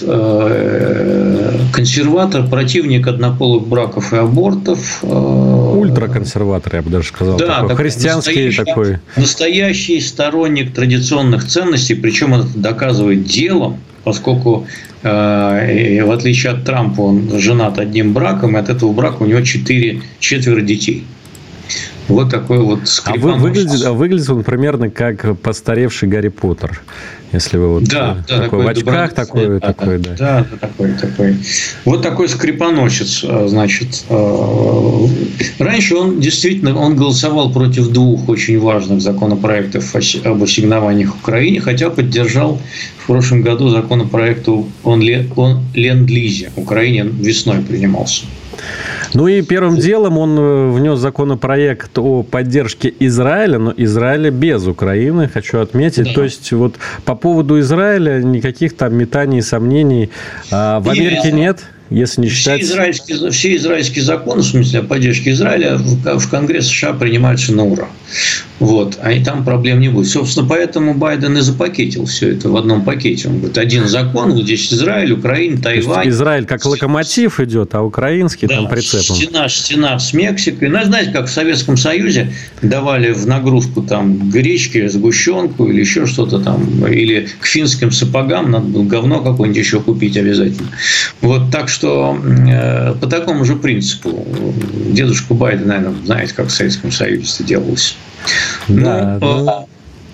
[1.73, 5.03] Консерватор, противник однополых браков и абортов.
[5.03, 7.37] Ультраконсерватор, я бы даже сказал.
[7.37, 8.99] Да, такой, такой христианский настоящий, такой.
[9.15, 14.67] Настоящий сторонник традиционных ценностей, причем это доказывает делом, поскольку
[15.03, 19.41] э, в отличие от Трампа он женат одним браком, и от этого брака у него
[19.41, 21.05] четыре, четверо детей.
[22.07, 26.81] Вот такой вот а вы, выглядит, а выглядит он примерно как постаревший Гарри Поттер.
[27.31, 30.15] Если вы вот да, да, такой, такой в очках, такой, да, такой, да.
[30.17, 31.37] Да, да, такой, такой.
[31.85, 34.03] Вот такой скрипоносец, э, значит.
[34.09, 35.07] Э,
[35.59, 42.61] раньше он действительно, он голосовал против двух очень важных законопроектов об ассигнованиях Украине, хотя поддержал
[42.97, 44.67] в прошлом году законопроект о
[45.73, 46.51] ленд-лизе.
[46.57, 48.25] Украине весной принимался.
[49.13, 55.27] Ну и первым делом он э, внес законопроект о поддержке Израиля, но Израиля без Украины,
[55.27, 56.05] хочу отметить.
[56.05, 56.13] Да.
[56.13, 60.09] То есть вот по поводу Израиля никаких там метаний и сомнений
[60.51, 61.33] а в Америке нет.
[61.33, 62.61] нет если не считать...
[62.61, 67.53] Все израильские, все израильские законы, в смысле о поддержке Израиля, в, в Конгресс США принимаются
[67.53, 67.89] на ура.
[68.61, 68.99] Вот.
[69.01, 70.07] А и там проблем не будет.
[70.07, 73.27] Собственно, поэтому Байден и запакетил все это в одном пакете.
[73.27, 76.07] Он говорит, один закон, вот здесь Израиль, Украина, Тайвань.
[76.09, 79.15] Израиль как локомотив идет, а украинский да, там прицепом.
[79.15, 80.69] Стена, стена с Мексикой.
[80.69, 86.37] Ну, знаете, как в Советском Союзе давали в нагрузку там гречки, сгущенку или еще что-то
[86.37, 90.69] там, или к финским сапогам надо было говно какое-нибудь еще купить обязательно.
[91.21, 92.15] Вот так что
[92.47, 94.23] э, по такому же принципу
[94.87, 97.97] дедушка Байден, наверное, знает, как в Советском Союзе это делалось.
[98.67, 99.65] Да, ну, да.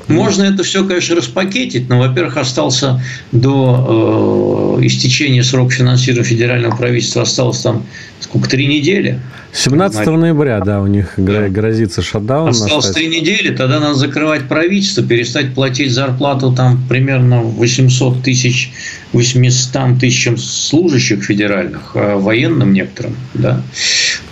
[0.08, 7.24] Можно это все, конечно, распакетить, но, во-первых, остался до э, истечения срока финансирования федерального правительства
[7.24, 7.86] осталось там
[8.22, 9.20] сколько, три недели.
[9.54, 11.48] 17 ноября, да, у них да.
[11.48, 12.50] грозится шатдаун.
[12.50, 18.72] Осталось три недели, тогда надо закрывать правительство, перестать платить зарплату там примерно 800 тысяч,
[19.14, 23.62] 800 тысячам служащих федеральных, а военным некоторым, да.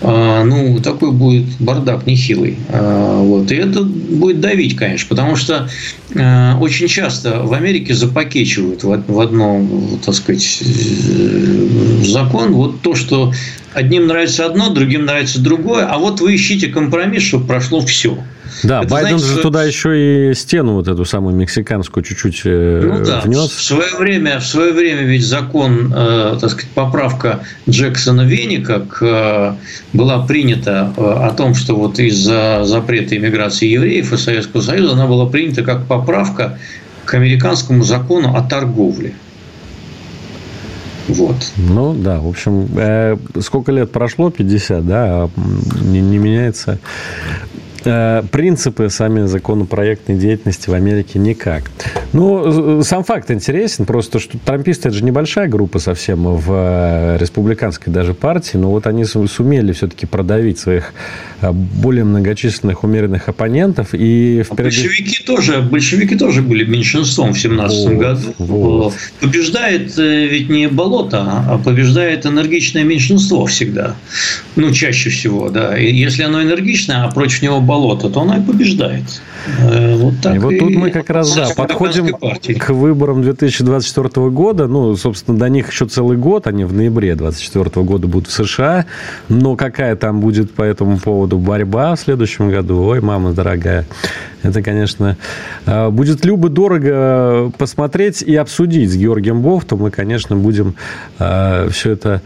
[0.02, 2.58] А, ну, такой будет бардак нехилый.
[2.70, 3.52] А, вот.
[3.52, 5.70] И это будет давить, конечно, потому что
[6.14, 9.68] очень часто в Америке запакечивают в одно,
[10.06, 13.34] так сказать, э, закон вот то, что
[13.76, 18.18] одним нравится одно, другим нравится другое, а вот вы ищите компромисс, чтобы прошло все.
[18.64, 19.42] Да, Это Байден знаете, же что...
[19.42, 23.22] туда еще и стену вот эту самую мексиканскую чуть-чуть э, ну, да.
[23.22, 23.52] внес.
[23.52, 29.02] В свое время, в свое время ведь закон, э, так сказать, поправка Джексона Веника к,
[29.02, 29.54] э,
[29.94, 35.08] была принята э, о том, что вот из-за запрета иммиграции евреев из Советского Союза она
[35.08, 36.58] была принята как поправка
[37.04, 39.14] к американскому закону о торговле.
[41.08, 41.36] Вот.
[41.58, 44.30] Ну да, в общем, э, сколько лет прошло?
[44.30, 45.30] 50, да, а
[45.82, 46.80] не, не меняется
[47.86, 51.70] Э, принципы сами законопроектной деятельности в Америке никак.
[52.16, 57.92] Ну, сам факт интересен, просто что трамписты– это же небольшая группа совсем в э, республиканской
[57.92, 60.94] даже партии, но вот они сумели все-таки продавить своих
[61.42, 63.90] э, более многочисленных умеренных оппонентов.
[63.92, 64.88] И впереди...
[64.88, 68.34] большевики, тоже, большевики тоже были меньшинством в 17 вот, году.
[68.38, 68.94] Вот.
[69.20, 73.94] Побеждает ведь не болото, а побеждает энергичное меньшинство всегда.
[74.56, 75.78] Ну, чаще всего, да.
[75.78, 79.04] И если оно энергичное, а против него болото, то она и побеждает.
[79.60, 84.68] Э, вот так и вот тут мы как раз да, подходим к выборам 2024 года.
[84.68, 86.48] Ну, собственно, до них еще целый год.
[86.48, 88.86] Они в ноябре 2024 года будут в США.
[89.30, 92.84] Но какая там будет по этому поводу борьба в следующем году?
[92.84, 93.86] Ой, мама дорогая.
[94.44, 95.18] Это, конечно,
[95.66, 99.80] э, будет любо-дорого посмотреть и обсудить с Георгием Бофтом.
[99.80, 100.76] Мы, конечно, будем
[101.18, 102.22] э, все это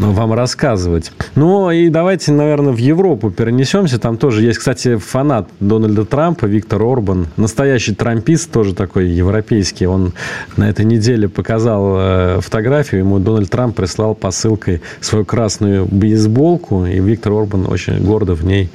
[0.00, 1.12] вам рассказывать.
[1.34, 3.98] Ну и давайте, наверное, в Европу перенесемся.
[3.98, 7.28] Там тоже есть, кстати, фанат Дональда Трампа, Виктор Орбан.
[7.36, 9.86] Настоящий трампист, тоже такой европейский.
[9.86, 10.12] Он
[10.56, 13.00] на этой неделе показал э, фотографию.
[13.00, 16.86] Ему Дональд Трамп прислал посылкой свою красную бейсболку.
[16.86, 18.70] И Виктор Орбан очень гордо в ней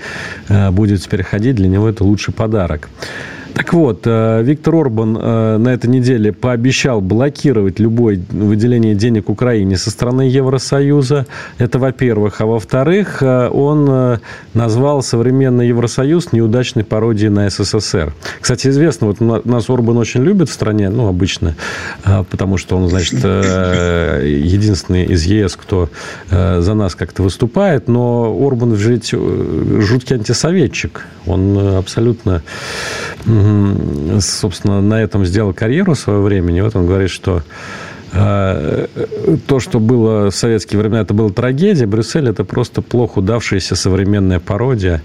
[0.47, 1.55] э, будет теперь ходить.
[1.55, 2.89] Для него это лучший подарок.
[3.55, 9.77] Так вот, э, Виктор Орбан э, на этой неделе пообещал блокировать любое выделение денег Украине
[9.77, 11.25] со стороны Евросоюза.
[11.57, 12.41] Это во-первых.
[12.41, 14.19] А во-вторых, э, он
[14.53, 18.13] назвал современный Евросоюз неудачной пародией на СССР.
[18.41, 21.55] Кстати, известно, вот нас Орбан очень любит в стране, ну, обычно,
[22.03, 25.89] потому что он, значит, единственный из ЕС, кто
[26.29, 31.05] за нас как-то выступает, но Орбан ведь жуткий антисоветчик.
[31.25, 32.41] Он абсолютно
[34.21, 36.55] собственно, на этом сделал карьеру в свое время.
[36.55, 37.43] И вот он говорит, что
[38.13, 38.87] э,
[39.47, 41.85] то, что было в советские времена, это была трагедия.
[41.85, 45.01] Брюссель– это просто плохо удавшаяся современная пародия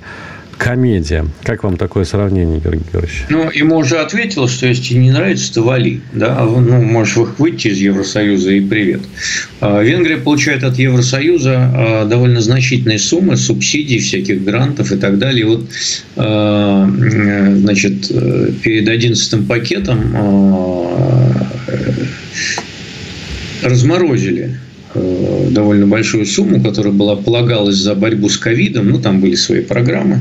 [0.60, 1.26] комедия.
[1.42, 3.24] Как вам такое сравнение, Георгий Георгиевич?
[3.30, 6.02] Ну, ему уже ответил, что если тебе не нравится, то вали.
[6.12, 6.36] Да?
[6.38, 9.00] А ну, можешь выйти из Евросоюза и привет.
[9.62, 15.40] А Венгрия получает от Евросоюза а, довольно значительные суммы субсидий, всяких грантов и так далее.
[15.40, 15.64] И вот
[16.14, 18.08] значит,
[18.62, 20.14] перед одиннадцатым пакетом
[23.62, 24.56] разморозили
[25.50, 30.20] довольно большую сумму, которая была полагалась за борьбу с ковидом, ну, там были свои программы,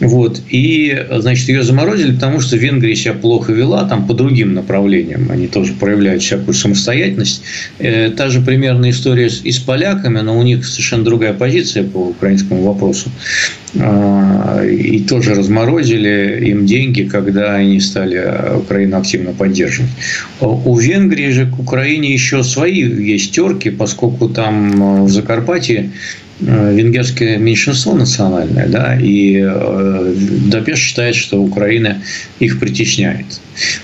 [0.00, 5.28] вот, и, значит, ее заморозили, потому что Венгрия себя плохо вела, там по другим направлениям,
[5.30, 7.42] они тоже проявляют всякую самостоятельность.
[7.78, 11.98] Э, та же примерная история и с поляками, но у них совершенно другая позиция по
[11.98, 13.10] украинскому вопросу.
[13.80, 18.22] А, и тоже разморозили им деньги, когда они стали
[18.56, 19.90] Украину активно поддерживать.
[20.40, 25.90] У Венгрии же к Украине еще свои есть терки, поскольку там э, в Закарпатье
[26.44, 30.14] Э, венгерское меньшинство национальное, да, и э,
[30.50, 32.02] Дапеш считает, что Украина
[32.40, 33.26] их притесняет.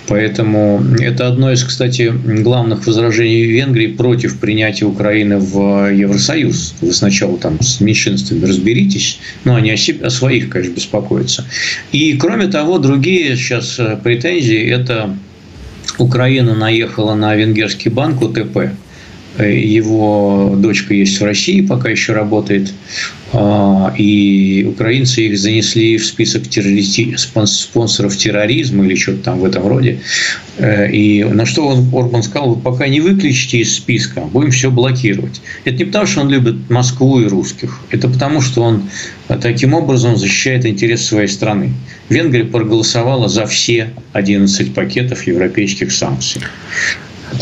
[0.08, 6.74] Поэтому это одно из, кстати, главных возражений Венгрии против принятия Украины в Евросоюз.
[6.80, 11.44] Вы сначала там с меньшинствами разберитесь, но они о, себе, о своих, конечно, беспокоятся.
[11.92, 15.14] И, кроме того, другие сейчас э, претензии– это
[15.98, 18.70] Украина наехала на венгерский банк УТП,
[19.44, 22.72] его дочка есть в России, пока еще работает.
[23.31, 27.14] А, и украинцы их занесли в список террористи...
[27.16, 30.01] спонсоров терроризма или что-то там в этом роде.
[30.57, 35.42] Э, и на что он, Орбан сказал, пока не выключите из списка, будем все блокировать.
[35.64, 37.81] Это не потому, что он любит Москву и русских.
[37.90, 38.85] Это потому, что он
[39.42, 41.72] таким образом защищает интересы своей страны.
[42.09, 46.40] Венгрия проголосовала за все 11 пакетов европейских санкций.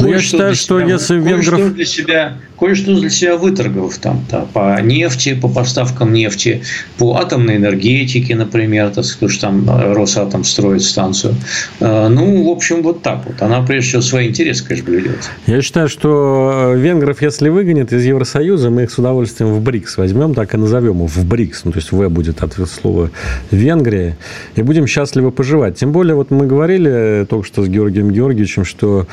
[0.01, 1.75] Ну, я считаю, что если венгров...
[1.75, 6.63] для себя кое-что для себя выторговав там, да, по нефти, по поставкам нефти,
[6.99, 11.35] по атомной энергетике, например, так сказать, что там Росатом строит станцию.
[11.81, 13.41] Э, ну, в общем, вот так вот.
[13.43, 15.31] Она, прежде всего, свои интересы, конечно, блюдет.
[15.47, 19.99] Я считаю, что э, венгров, если выгонят из Евросоюза, мы их с удовольствием в БРИКС
[19.99, 21.65] возьмем, так и назовем их в БРИКС.
[21.65, 23.11] Ну, то есть, В будет от слова
[23.51, 24.17] Венгрия.
[24.55, 25.79] И будем счастливо поживать.
[25.79, 29.07] Тем более, вот мы говорили только что с Георгием Георгиевичем, что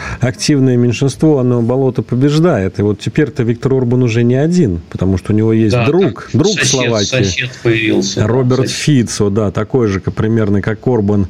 [0.73, 2.79] активное меньшинство, оно болото побеждает.
[2.79, 5.85] И вот теперь это Виктор Орбан уже не один, потому что у него есть да,
[5.85, 7.05] друг, друг сосед, Словакии.
[7.05, 8.27] Сосед появился.
[8.27, 8.77] Роберт сосед.
[8.77, 11.27] Фицо, да, такой же примерно, как Орбан,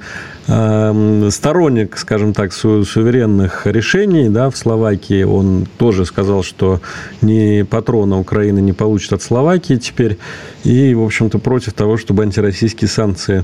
[0.48, 5.24] э, сторонник, скажем так, су- суверенных решений да, в Словакии.
[5.24, 6.80] Он тоже сказал, что
[7.22, 10.18] ни патрона Украины не получит от Словакии теперь.
[10.64, 13.44] И, в общем-то, против того, чтобы антироссийские санкции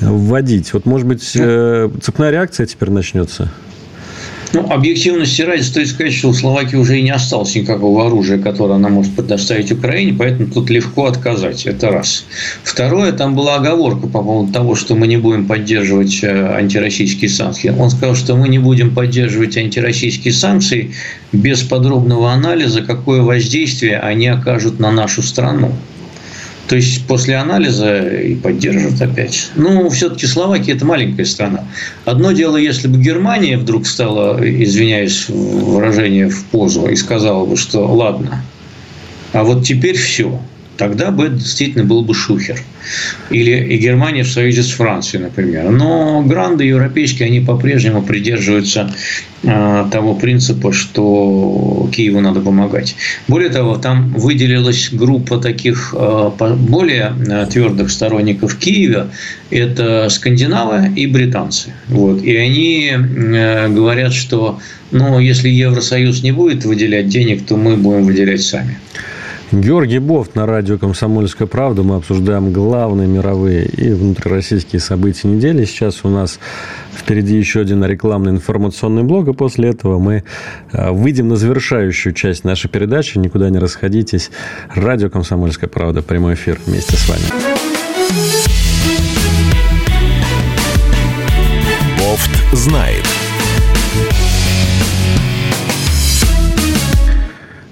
[0.00, 0.72] вводить.
[0.72, 3.50] Вот, может быть, э, цепная реакция теперь начнется?
[4.52, 8.74] Ну, объективности ради стоит сказать, что у Словакии уже и не осталось никакого оружия, которое
[8.74, 11.66] она может предоставить Украине, поэтому тут легко отказать.
[11.66, 12.24] Это раз.
[12.64, 17.72] Второе, там была оговорка по поводу того, что мы не будем поддерживать э, антироссийские санкции.
[17.78, 20.94] Он сказал, что мы не будем поддерживать антироссийские санкции
[21.32, 25.72] без подробного анализа, какое воздействие они окажут на нашу страну.
[26.70, 29.50] То есть после анализа и поддержат опять.
[29.56, 31.64] Ну, все-таки Словакия– это маленькая страна.
[32.04, 37.92] Одно дело, если бы Германия вдруг стала, извиняюсь, выражение в позу, и сказала бы, что
[37.92, 38.44] ладно,
[39.32, 40.40] а вот теперь все–
[40.80, 42.58] тогда бы действительно был бы шухер.
[43.28, 45.68] Или и Германия в союзе с Францией, например.
[45.68, 48.90] Но гранды европейские, они по-прежнему придерживаются
[49.42, 52.96] э, того принципа, что Киеву надо помогать.
[53.28, 59.10] Более того, там выделилась группа таких э, более э, твердых сторонников Киева.
[59.50, 61.74] Это скандинавы и британцы.
[61.88, 62.22] Вот.
[62.22, 64.58] И они э, говорят, что
[64.92, 68.78] ну, если Евросоюз не будет выделять денег, то мы будем выделять сами.
[69.52, 71.82] Георгий Бофт на радио «Комсомольская правда».
[71.82, 75.64] Мы обсуждаем главные мировые и внутрироссийские события недели.
[75.64, 76.38] Сейчас у нас
[76.96, 80.22] впереди еще один рекламный информационный блок, и после этого мы
[80.72, 83.18] э, выйдем на завершающую часть нашей передачи.
[83.18, 84.30] Никуда не расходитесь.
[84.72, 86.00] Радио «Комсомольская правда».
[86.00, 87.24] Прямой эфир вместе с вами.
[91.98, 93.09] Бофт знает.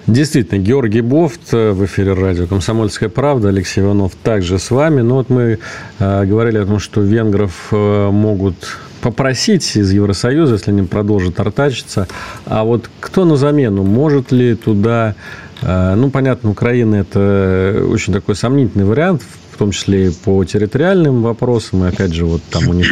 [0.09, 5.02] Действительно, Георгий Бофт э, в эфире радио «Комсомольская правда», Алексей Иванов также с вами.
[5.02, 5.59] Ну вот мы
[5.98, 12.09] э, говорили о том, что венгров э, могут попросить из Евросоюза, если они продолжат артачиться.
[12.46, 13.82] А вот кто на замену?
[13.82, 15.14] Может ли туда...
[15.61, 21.20] Э, ну, понятно, Украина– это очень такой сомнительный вариант, в том числе и по территориальным
[21.20, 21.84] вопросам.
[21.84, 22.90] И, опять же, вот там у них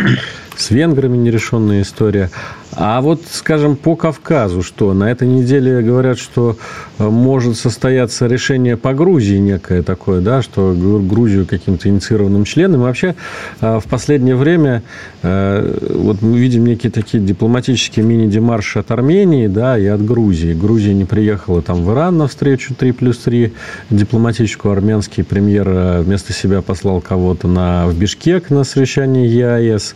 [0.57, 2.30] с венграми нерешенная история.
[2.78, 4.92] А вот, скажем, по Кавказу что?
[4.92, 6.59] На этой неделе говорят, что
[6.98, 12.82] э, может состояться решение по Грузии некое такое, да, что Грузию каким-то инициированным членом.
[12.82, 13.14] И вообще
[13.62, 14.82] э, в последнее время
[15.22, 20.52] э, вот мы видим некие такие дипломатические мини-демарши от Армении, да, и от Грузии.
[20.52, 23.54] Грузия не приехала там в Иран на встречу 3 плюс 3
[23.88, 24.72] дипломатическую.
[24.72, 29.94] Армянский премьер вместо себя послал кого-то на, в Бишкек на совещание ЕАЭС.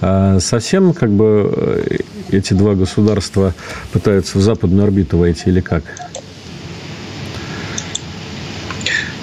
[0.00, 3.54] Совсем как бы эти два государства
[3.92, 5.84] пытаются в западную орбиту войти или как?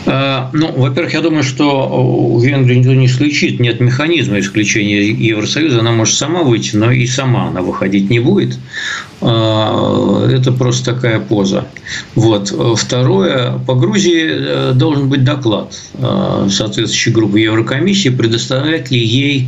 [0.06, 5.80] А, ну, во-первых, я думаю, что у Венгрии никто не исключит, нет механизма исключения Евросоюза,
[5.80, 8.58] она может сама выйти, но и сама она выходить не будет.
[9.22, 11.68] А, это просто такая поза.
[12.16, 12.54] Вот.
[12.78, 19.48] Второе, по Грузии э, должен быть доклад э, соответствующей группы Еврокомиссии, предоставлять ли ей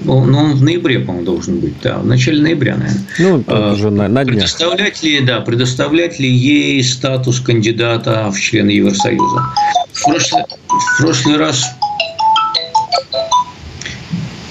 [0.00, 3.06] ну, ну, он в ноябре, по-моему, должен быть, да, в начале ноября, наверное.
[3.18, 4.36] Ну, а, уже на, на днях.
[4.36, 9.42] Предоставлять ли, да, предоставлять ли ей статус кандидата в члены Евросоюза?
[9.92, 11.64] В прошлый, в прошлый раз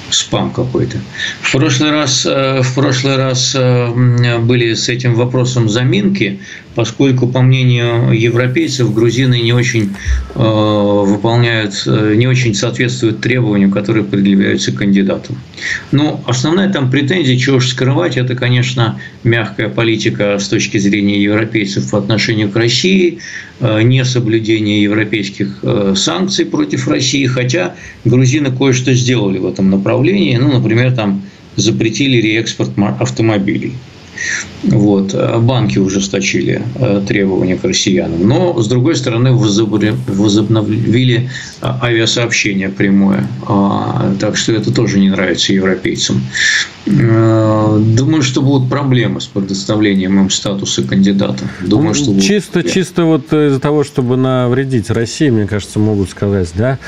[0.09, 0.97] спам какой-то.
[1.41, 6.39] В прошлый раз, э, в прошлый раз э, были с этим вопросом заминки,
[6.77, 9.95] поскольку, по мнению европейцев, грузины не очень
[10.35, 15.37] э, выполняют, не очень соответствуют требованиям, которые предъявляются кандидатам.
[15.91, 21.89] Но основная там претензия, чего уж скрывать, это, конечно, мягкая политика с точки зрения европейцев
[21.89, 23.17] по отношению к России,
[23.59, 25.63] несоблюдение европейских
[25.95, 27.73] санкций против России, хотя
[28.05, 30.37] грузины кое-что сделали в этом направлении.
[30.37, 31.23] Ну, например, там
[31.55, 33.73] запретили реэкспорт автомобилей.
[34.63, 35.13] Вот.
[35.39, 38.27] Банки ужесточили э, требования к россиянам.
[38.27, 41.29] Но, с другой стороны, возобновили
[41.61, 43.27] э, авиасообщение прямое.
[43.47, 46.21] А, так что это тоже не нравится европейцам.
[46.87, 51.43] Э, думаю, что будут проблемы с предоставлением им статуса кандидата.
[51.61, 56.49] Думаю, что будут чисто, чисто вот из-за того, чтобы навредить России, мне кажется, могут сказать,
[56.55, 56.79] да,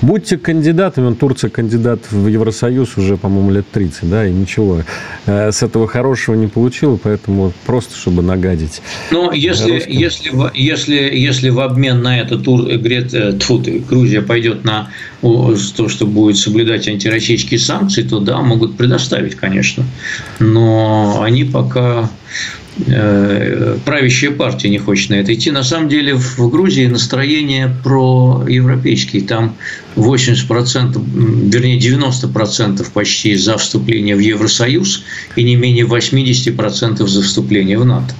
[0.00, 4.82] будьте кандидатами, Турция кандидат в Евросоюз уже, по-моему, лет 30, да, и ничего
[5.26, 8.82] с этого хорошего не получила, поэтому просто чтобы нагадить.
[9.10, 14.64] Но если, если, если, если в обмен на это тур, Грет, э, тьфу, Грузия пойдет
[14.64, 14.90] на
[15.20, 19.84] то, что будет соблюдать антироссийские санкции, то да, могут предоставить, конечно.
[20.38, 22.08] Но они пока
[22.86, 25.50] Э, правящая партия не хочет на это идти.
[25.50, 29.22] На самом деле в Грузии настроение про европейские.
[29.22, 29.54] Там
[29.96, 30.98] 80%,
[31.52, 35.04] вернее 90% почти за вступление в Евросоюз
[35.36, 38.14] и не менее 80% за вступление в НАТО.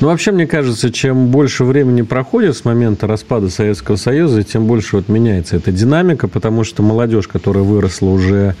[0.00, 4.96] Ну, вообще, мне кажется, чем больше времени проходит с момента распада Советского Союза, тем больше
[4.96, 8.56] вот меняется эта динамика, потому что молодежь, которая выросла уже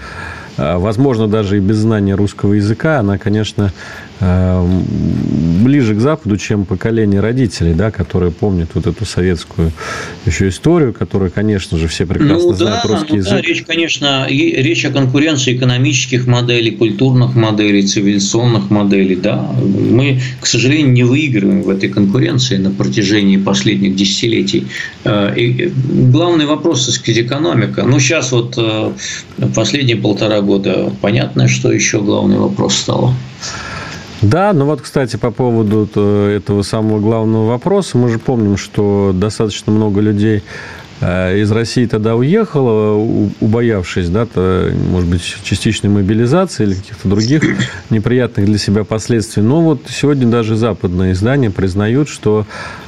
[0.56, 3.72] возможно, даже и без знания русского языка, она, конечно,
[4.05, 9.72] а, ближе к Западу, чем поколение родителей, да, которые помнят вот эту советскую
[10.24, 13.32] еще историю, которую, конечно же, все прекрасно ну, знают да, русский ну, язык.
[13.32, 19.16] Да, речь, конечно, речь о конкуренции экономических моделей, культурных моделей, цивилизационных моделей.
[19.16, 19.50] Да.
[19.60, 24.66] Мы, к сожалению, не выигрываем в этой конкуренции на протяжении последних десятилетий.
[25.04, 25.70] А, и
[26.10, 27.82] главный вопрос, так сказать, экономика.
[27.82, 28.58] Ну, сейчас вот
[29.54, 33.14] последние полтора года понятно, что еще главный вопрос стало.
[34.22, 39.72] Да, ну вот, кстати, по поводу этого самого главного вопроса, мы же помним, что достаточно
[39.72, 40.42] много людей
[41.00, 42.94] Э, из России тогда уехала,
[43.40, 47.42] убоявшись, да, то, может быть, частичной мобилизации или каких-то других
[47.90, 49.42] неприятных для себя последствий.
[49.42, 52.46] Но вот сегодня даже западные издания признают, что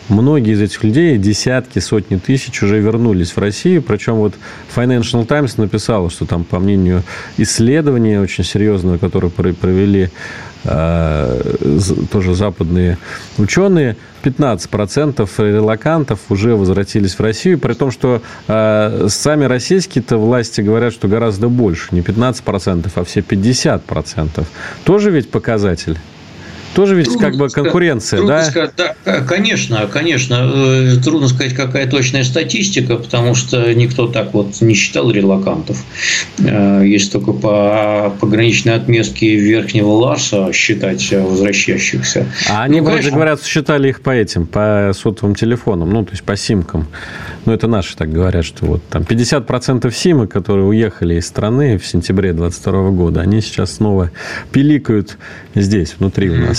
[0.09, 3.83] многие из этих людей, десятки, сотни тысяч уже вернулись в Россию.
[3.83, 4.35] Причем вот
[4.75, 7.03] Financial Times написала, что там, по мнению
[7.37, 10.09] исследования очень серьезного, которое провели
[10.65, 12.99] тоже западные
[13.39, 21.09] ученые, 15% релакантов уже возвратились в Россию, при том, что сами российские-то власти говорят, что
[21.09, 24.45] гораздо больше, не 15%, а все 50%.
[24.85, 25.99] Тоже ведь показатель?
[26.75, 28.45] Тоже ведь трудно как бы конкуренция, да?
[28.45, 29.21] Сказать, да?
[29.27, 30.51] Конечно, конечно.
[30.55, 35.83] Э, трудно сказать, какая точная статистика, потому что никто так вот не считал релакантов.
[36.39, 42.27] Э, есть только по пограничной отметке Верхнего Ларса считать возвращающихся.
[42.49, 43.17] А они, ну, вроде конечно...
[43.17, 46.87] говорят, считали их по этим, по сотовым телефонам, ну, то есть по симкам.
[47.45, 51.87] Ну, это наши так говорят, что вот там 50% симок, которые уехали из страны в
[51.87, 54.11] сентябре 2022 года, они сейчас снова
[54.53, 55.17] пиликают
[55.55, 56.58] здесь, внутри у нас.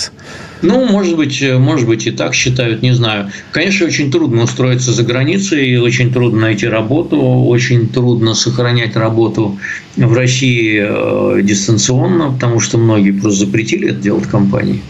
[0.61, 3.31] Ну, может быть, э, может быть, и так считают, не знаю.
[3.51, 9.57] Конечно, очень трудно устроиться за границей, очень трудно найти работу, очень трудно сохранять работу
[9.95, 14.81] в России э, дистанционно, потому что многие просто запретили это делать компании.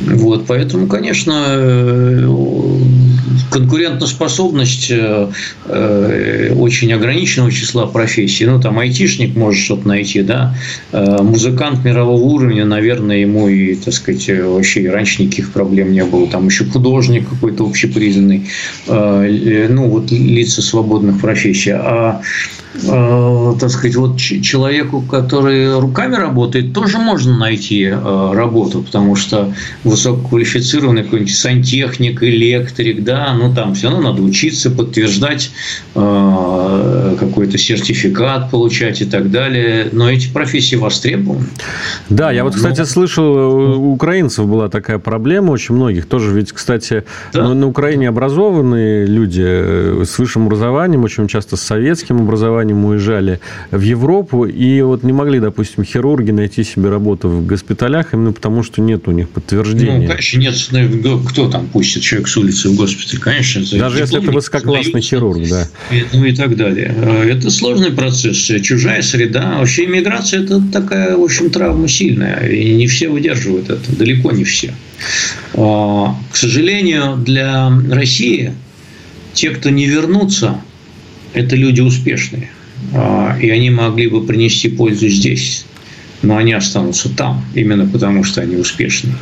[0.00, 2.28] Вот, поэтому, конечно, э,
[3.50, 4.92] конкурентоспособность
[6.56, 8.44] очень ограниченного числа профессий.
[8.46, 10.54] Ну, там айтишник может что-то найти, да,
[10.92, 16.26] музыкант мирового уровня, наверное, ему и, так сказать, вообще раньше никаких проблем не было.
[16.26, 18.48] Там еще художник какой-то общепризнанный,
[18.86, 21.72] э, ну, вот лица свободных профессий.
[21.72, 22.20] А
[22.84, 29.52] Э, так сказать, вот человеку, который руками работает, тоже можно найти э, работу, потому что
[29.84, 35.50] высококвалифицированный какой-нибудь сантехник, электрик, да, ну там все равно надо учиться, подтверждать
[35.94, 39.88] э, какой-то сертификат получать и так далее.
[39.92, 41.46] Но эти профессии востребованы.
[42.08, 42.86] Да, я вот, ну, кстати, Но...
[42.86, 47.54] слышал, у украинцев была такая проблема, очень многих тоже, ведь, кстати, да?
[47.54, 53.40] на Украине образованные люди с высшим образованием, очень часто с советским образованием, образованием уезжали
[53.70, 58.62] в Европу и вот не могли, допустим, хирурги найти себе работу в госпиталях именно потому,
[58.62, 60.00] что нет у них подтверждения.
[60.00, 60.54] Ну, конечно, нет.
[61.04, 63.20] Ну, кто там пустит человек с улицы в госпиталь?
[63.20, 63.62] Конечно.
[63.78, 65.68] Даже если это высококлассный хирург, да.
[65.90, 66.94] И, ну и так далее.
[67.26, 68.36] Это сложный процесс.
[68.36, 69.56] Чужая среда.
[69.58, 72.48] Вообще иммиграция– это такая, в общем, травма сильная.
[72.48, 73.96] И не все выдерживают это.
[73.96, 74.72] Далеко не все.
[75.54, 78.52] А, к сожалению, для России
[79.34, 80.60] те, кто не вернутся,
[81.34, 82.50] это люди успешные.
[82.94, 85.64] А, и они могли бы принести пользу здесь,
[86.22, 89.14] но они останутся там, именно потому что они успешные.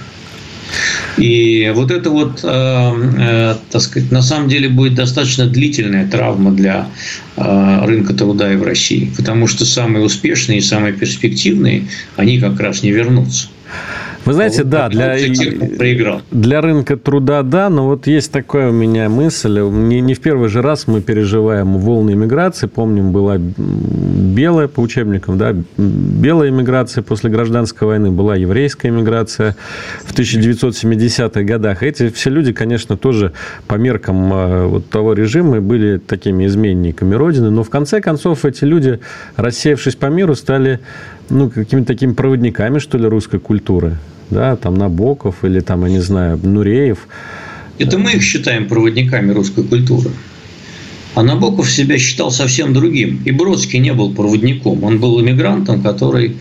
[1.16, 6.50] И вот это вот, э, э, так сказать, на самом деле будет достаточно длительная травма
[6.50, 6.88] для
[7.36, 11.84] э, рынка труда и в России, потому что самые успешные и самые перспективные,
[12.16, 13.48] они как раз не вернутся.
[14.24, 15.16] Вы знаете, вот, да, для,
[15.76, 16.22] проиграл.
[16.30, 19.60] для рынка труда, да, но вот есть такая у меня мысль.
[19.60, 22.66] Не, не в первый же раз мы переживаем волны иммиграции.
[22.66, 29.56] Помним, была белая по учебникам, да, белая иммиграция после гражданской войны, была еврейская иммиграция
[30.04, 31.82] в 1970-х годах.
[31.82, 33.32] Эти все люди, конечно, тоже
[33.66, 38.64] по меркам э, вот того режима были такими изменниками Родины, но в конце концов эти
[38.64, 39.00] люди,
[39.36, 40.80] рассеявшись по миру, стали
[41.30, 43.96] ну, какими-то такими проводниками, что ли, русской культуры.
[44.30, 47.06] Да, там Набоков или там, я не знаю, Нуреев.
[47.78, 50.10] Это мы их считаем проводниками русской культуры.
[51.14, 53.22] А Набоков себя считал совсем другим.
[53.24, 54.82] И Бродский не был проводником.
[54.82, 56.36] Он был иммигрантом, который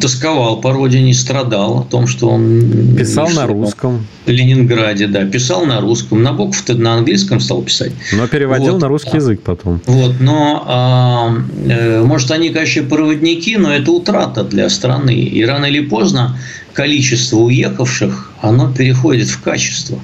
[0.00, 2.96] тосковал по родине, страдал о том, что он...
[2.96, 4.06] Писал на русском.
[4.26, 5.24] В Ленинграде, да.
[5.24, 6.22] Писал на русском.
[6.22, 7.92] Набоков-то на английском стал писать.
[8.12, 8.82] Но переводил вот.
[8.82, 9.80] на русский язык потом.
[9.86, 10.20] Вот.
[10.20, 15.14] Но, э, может, они, конечно, проводники, но это утрата для страны.
[15.14, 16.38] И рано или поздно
[16.72, 19.98] количество уехавших, оно переходит в качество.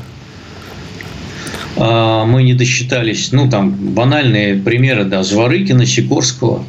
[1.77, 6.65] А, мы не досчитались, ну, там, банальные примеры, да, Зворыкина, Сикорского.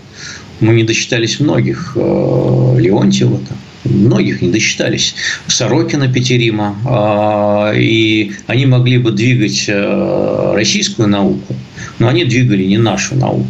[0.59, 1.93] Мы не досчитались многих.
[1.95, 5.15] Э, Леонтьева, там, многих не досчитались.
[5.47, 6.75] Сорокина, Петерима.
[6.85, 11.55] А, и они могли бы двигать э, российскую науку,
[11.99, 13.47] но они двигали не нашу науку.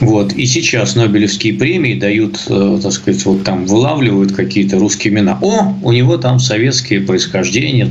[0.00, 0.32] Вот.
[0.32, 5.38] И сейчас Нобелевские премии дают, э, так сказать, вот там вылавливают какие-то русские имена.
[5.40, 7.90] О, у него там советские происхождения,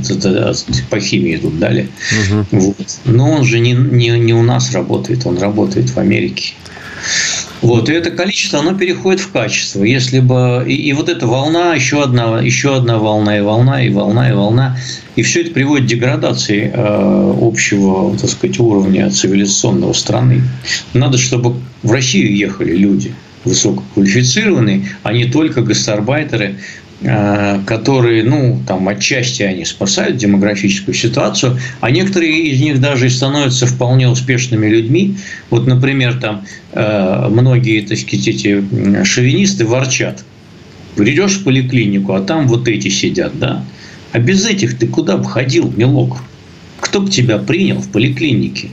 [0.90, 1.88] по химии тут дали.
[2.30, 2.46] Угу.
[2.52, 2.98] Вот.
[3.04, 6.54] Но он же не, не, не у нас работает, он работает в Америке.
[7.62, 9.84] Вот, и это количество, оно переходит в качество.
[9.84, 13.88] Если бы и, и вот эта волна, еще одна, еще одна волна, и волна, и
[13.88, 14.76] волна, и волна,
[15.14, 20.42] и все это приводит к деградации э, общего, так сказать, уровня цивилизационного страны.
[20.92, 21.54] Надо, чтобы
[21.84, 26.58] в Россию ехали люди высококвалифицированные, а не только гастарбайтеры,
[27.02, 34.08] которые, ну, там, отчасти они спасают демографическую ситуацию, а некоторые из них даже становятся вполне
[34.08, 35.16] успешными людьми.
[35.50, 38.64] Вот, например, там э, многие, так сказать, эти
[39.04, 40.24] шовинисты ворчат.
[40.96, 43.64] Придешь в поликлинику, а там вот эти сидят, да?
[44.12, 46.18] А без этих ты куда бы ходил, милок?
[46.80, 48.68] Кто бы тебя принял в поликлинике?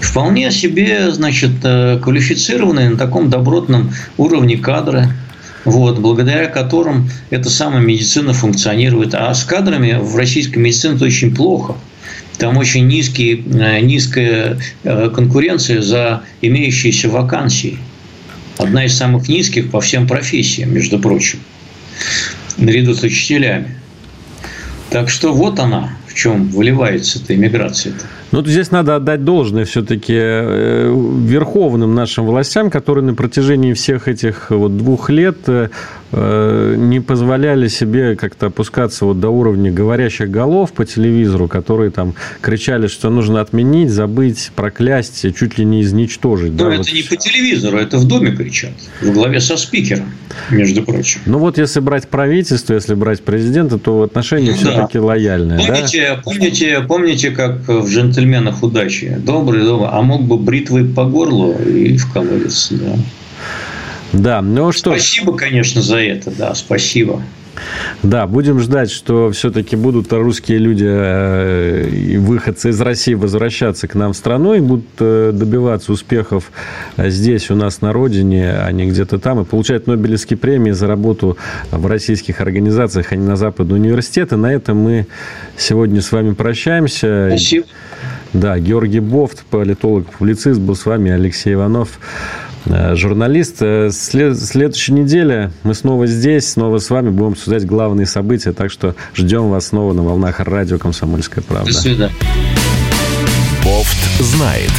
[0.00, 5.08] Вполне себе, значит, э, квалифицированные на таком добротном уровне кадры,
[5.64, 9.14] вот, благодаря которым эта самая медицина функционирует.
[9.14, 11.76] А с кадрами в российской медицине это очень плохо.
[12.38, 17.78] Там очень низкие, э, низкая э, конкуренция за имеющиеся вакансии.
[18.58, 21.38] Одна из самых низких по всем профессиям, между прочим,
[22.56, 23.76] наряду с учителями.
[24.90, 28.04] Так что вот она, в чем выливается эта иммиграция-то.
[28.34, 34.08] Ну, вот здесь надо отдать должное все-таки э, верховным нашим властям, которые на протяжении всех
[34.08, 35.68] этих вот двух лет э,
[36.14, 42.86] не позволяли себе как-то опускаться вот до уровня говорящих голов по телевизору, которые там кричали,
[42.86, 46.52] что нужно отменить, забыть, проклясть, чуть ли не изничтожить.
[46.52, 46.92] Но да, это вот...
[46.92, 50.12] не по телевизору, это в доме кричат, в главе со спикером,
[50.50, 51.20] между прочим.
[51.26, 55.04] Ну вот если брать правительство, если брать президента, то отношения ну, все-таки да.
[55.04, 55.58] лояльные.
[55.58, 56.22] Помните, да?
[56.22, 59.16] помните, помните, как в «Джентльмене джентльменах удачи.
[59.18, 59.88] Добрый, добрый.
[59.90, 62.96] А мог бы бритвой по горлу и в колодец, да.
[64.14, 67.22] Да, ну что Спасибо, конечно, за это, да, спасибо.
[68.02, 74.12] Да, будем ждать, что все-таки будут русские люди э, выходцы из России возвращаться к нам
[74.12, 76.50] в страну и будут э, добиваться успехов
[76.96, 81.38] здесь, у нас на родине, а не где-то там, и получать Нобелевские премии за работу
[81.70, 84.36] в российских организациях, а не на западные университеты.
[84.36, 85.06] На этом мы
[85.56, 87.28] сегодня с вами прощаемся.
[87.30, 87.66] Спасибо.
[88.34, 93.56] Да, Георгий Бофт, политолог, публицист, был с вами, Алексей Иванов, э, журналист.
[93.60, 98.70] Э, след, следующей неделе мы снова здесь, снова с вами будем обсуждать главные события, так
[98.70, 101.72] что ждем вас снова на волнах радио «Комсомольская правда».
[101.72, 102.14] До свидания.
[103.64, 104.72] Бофт знает.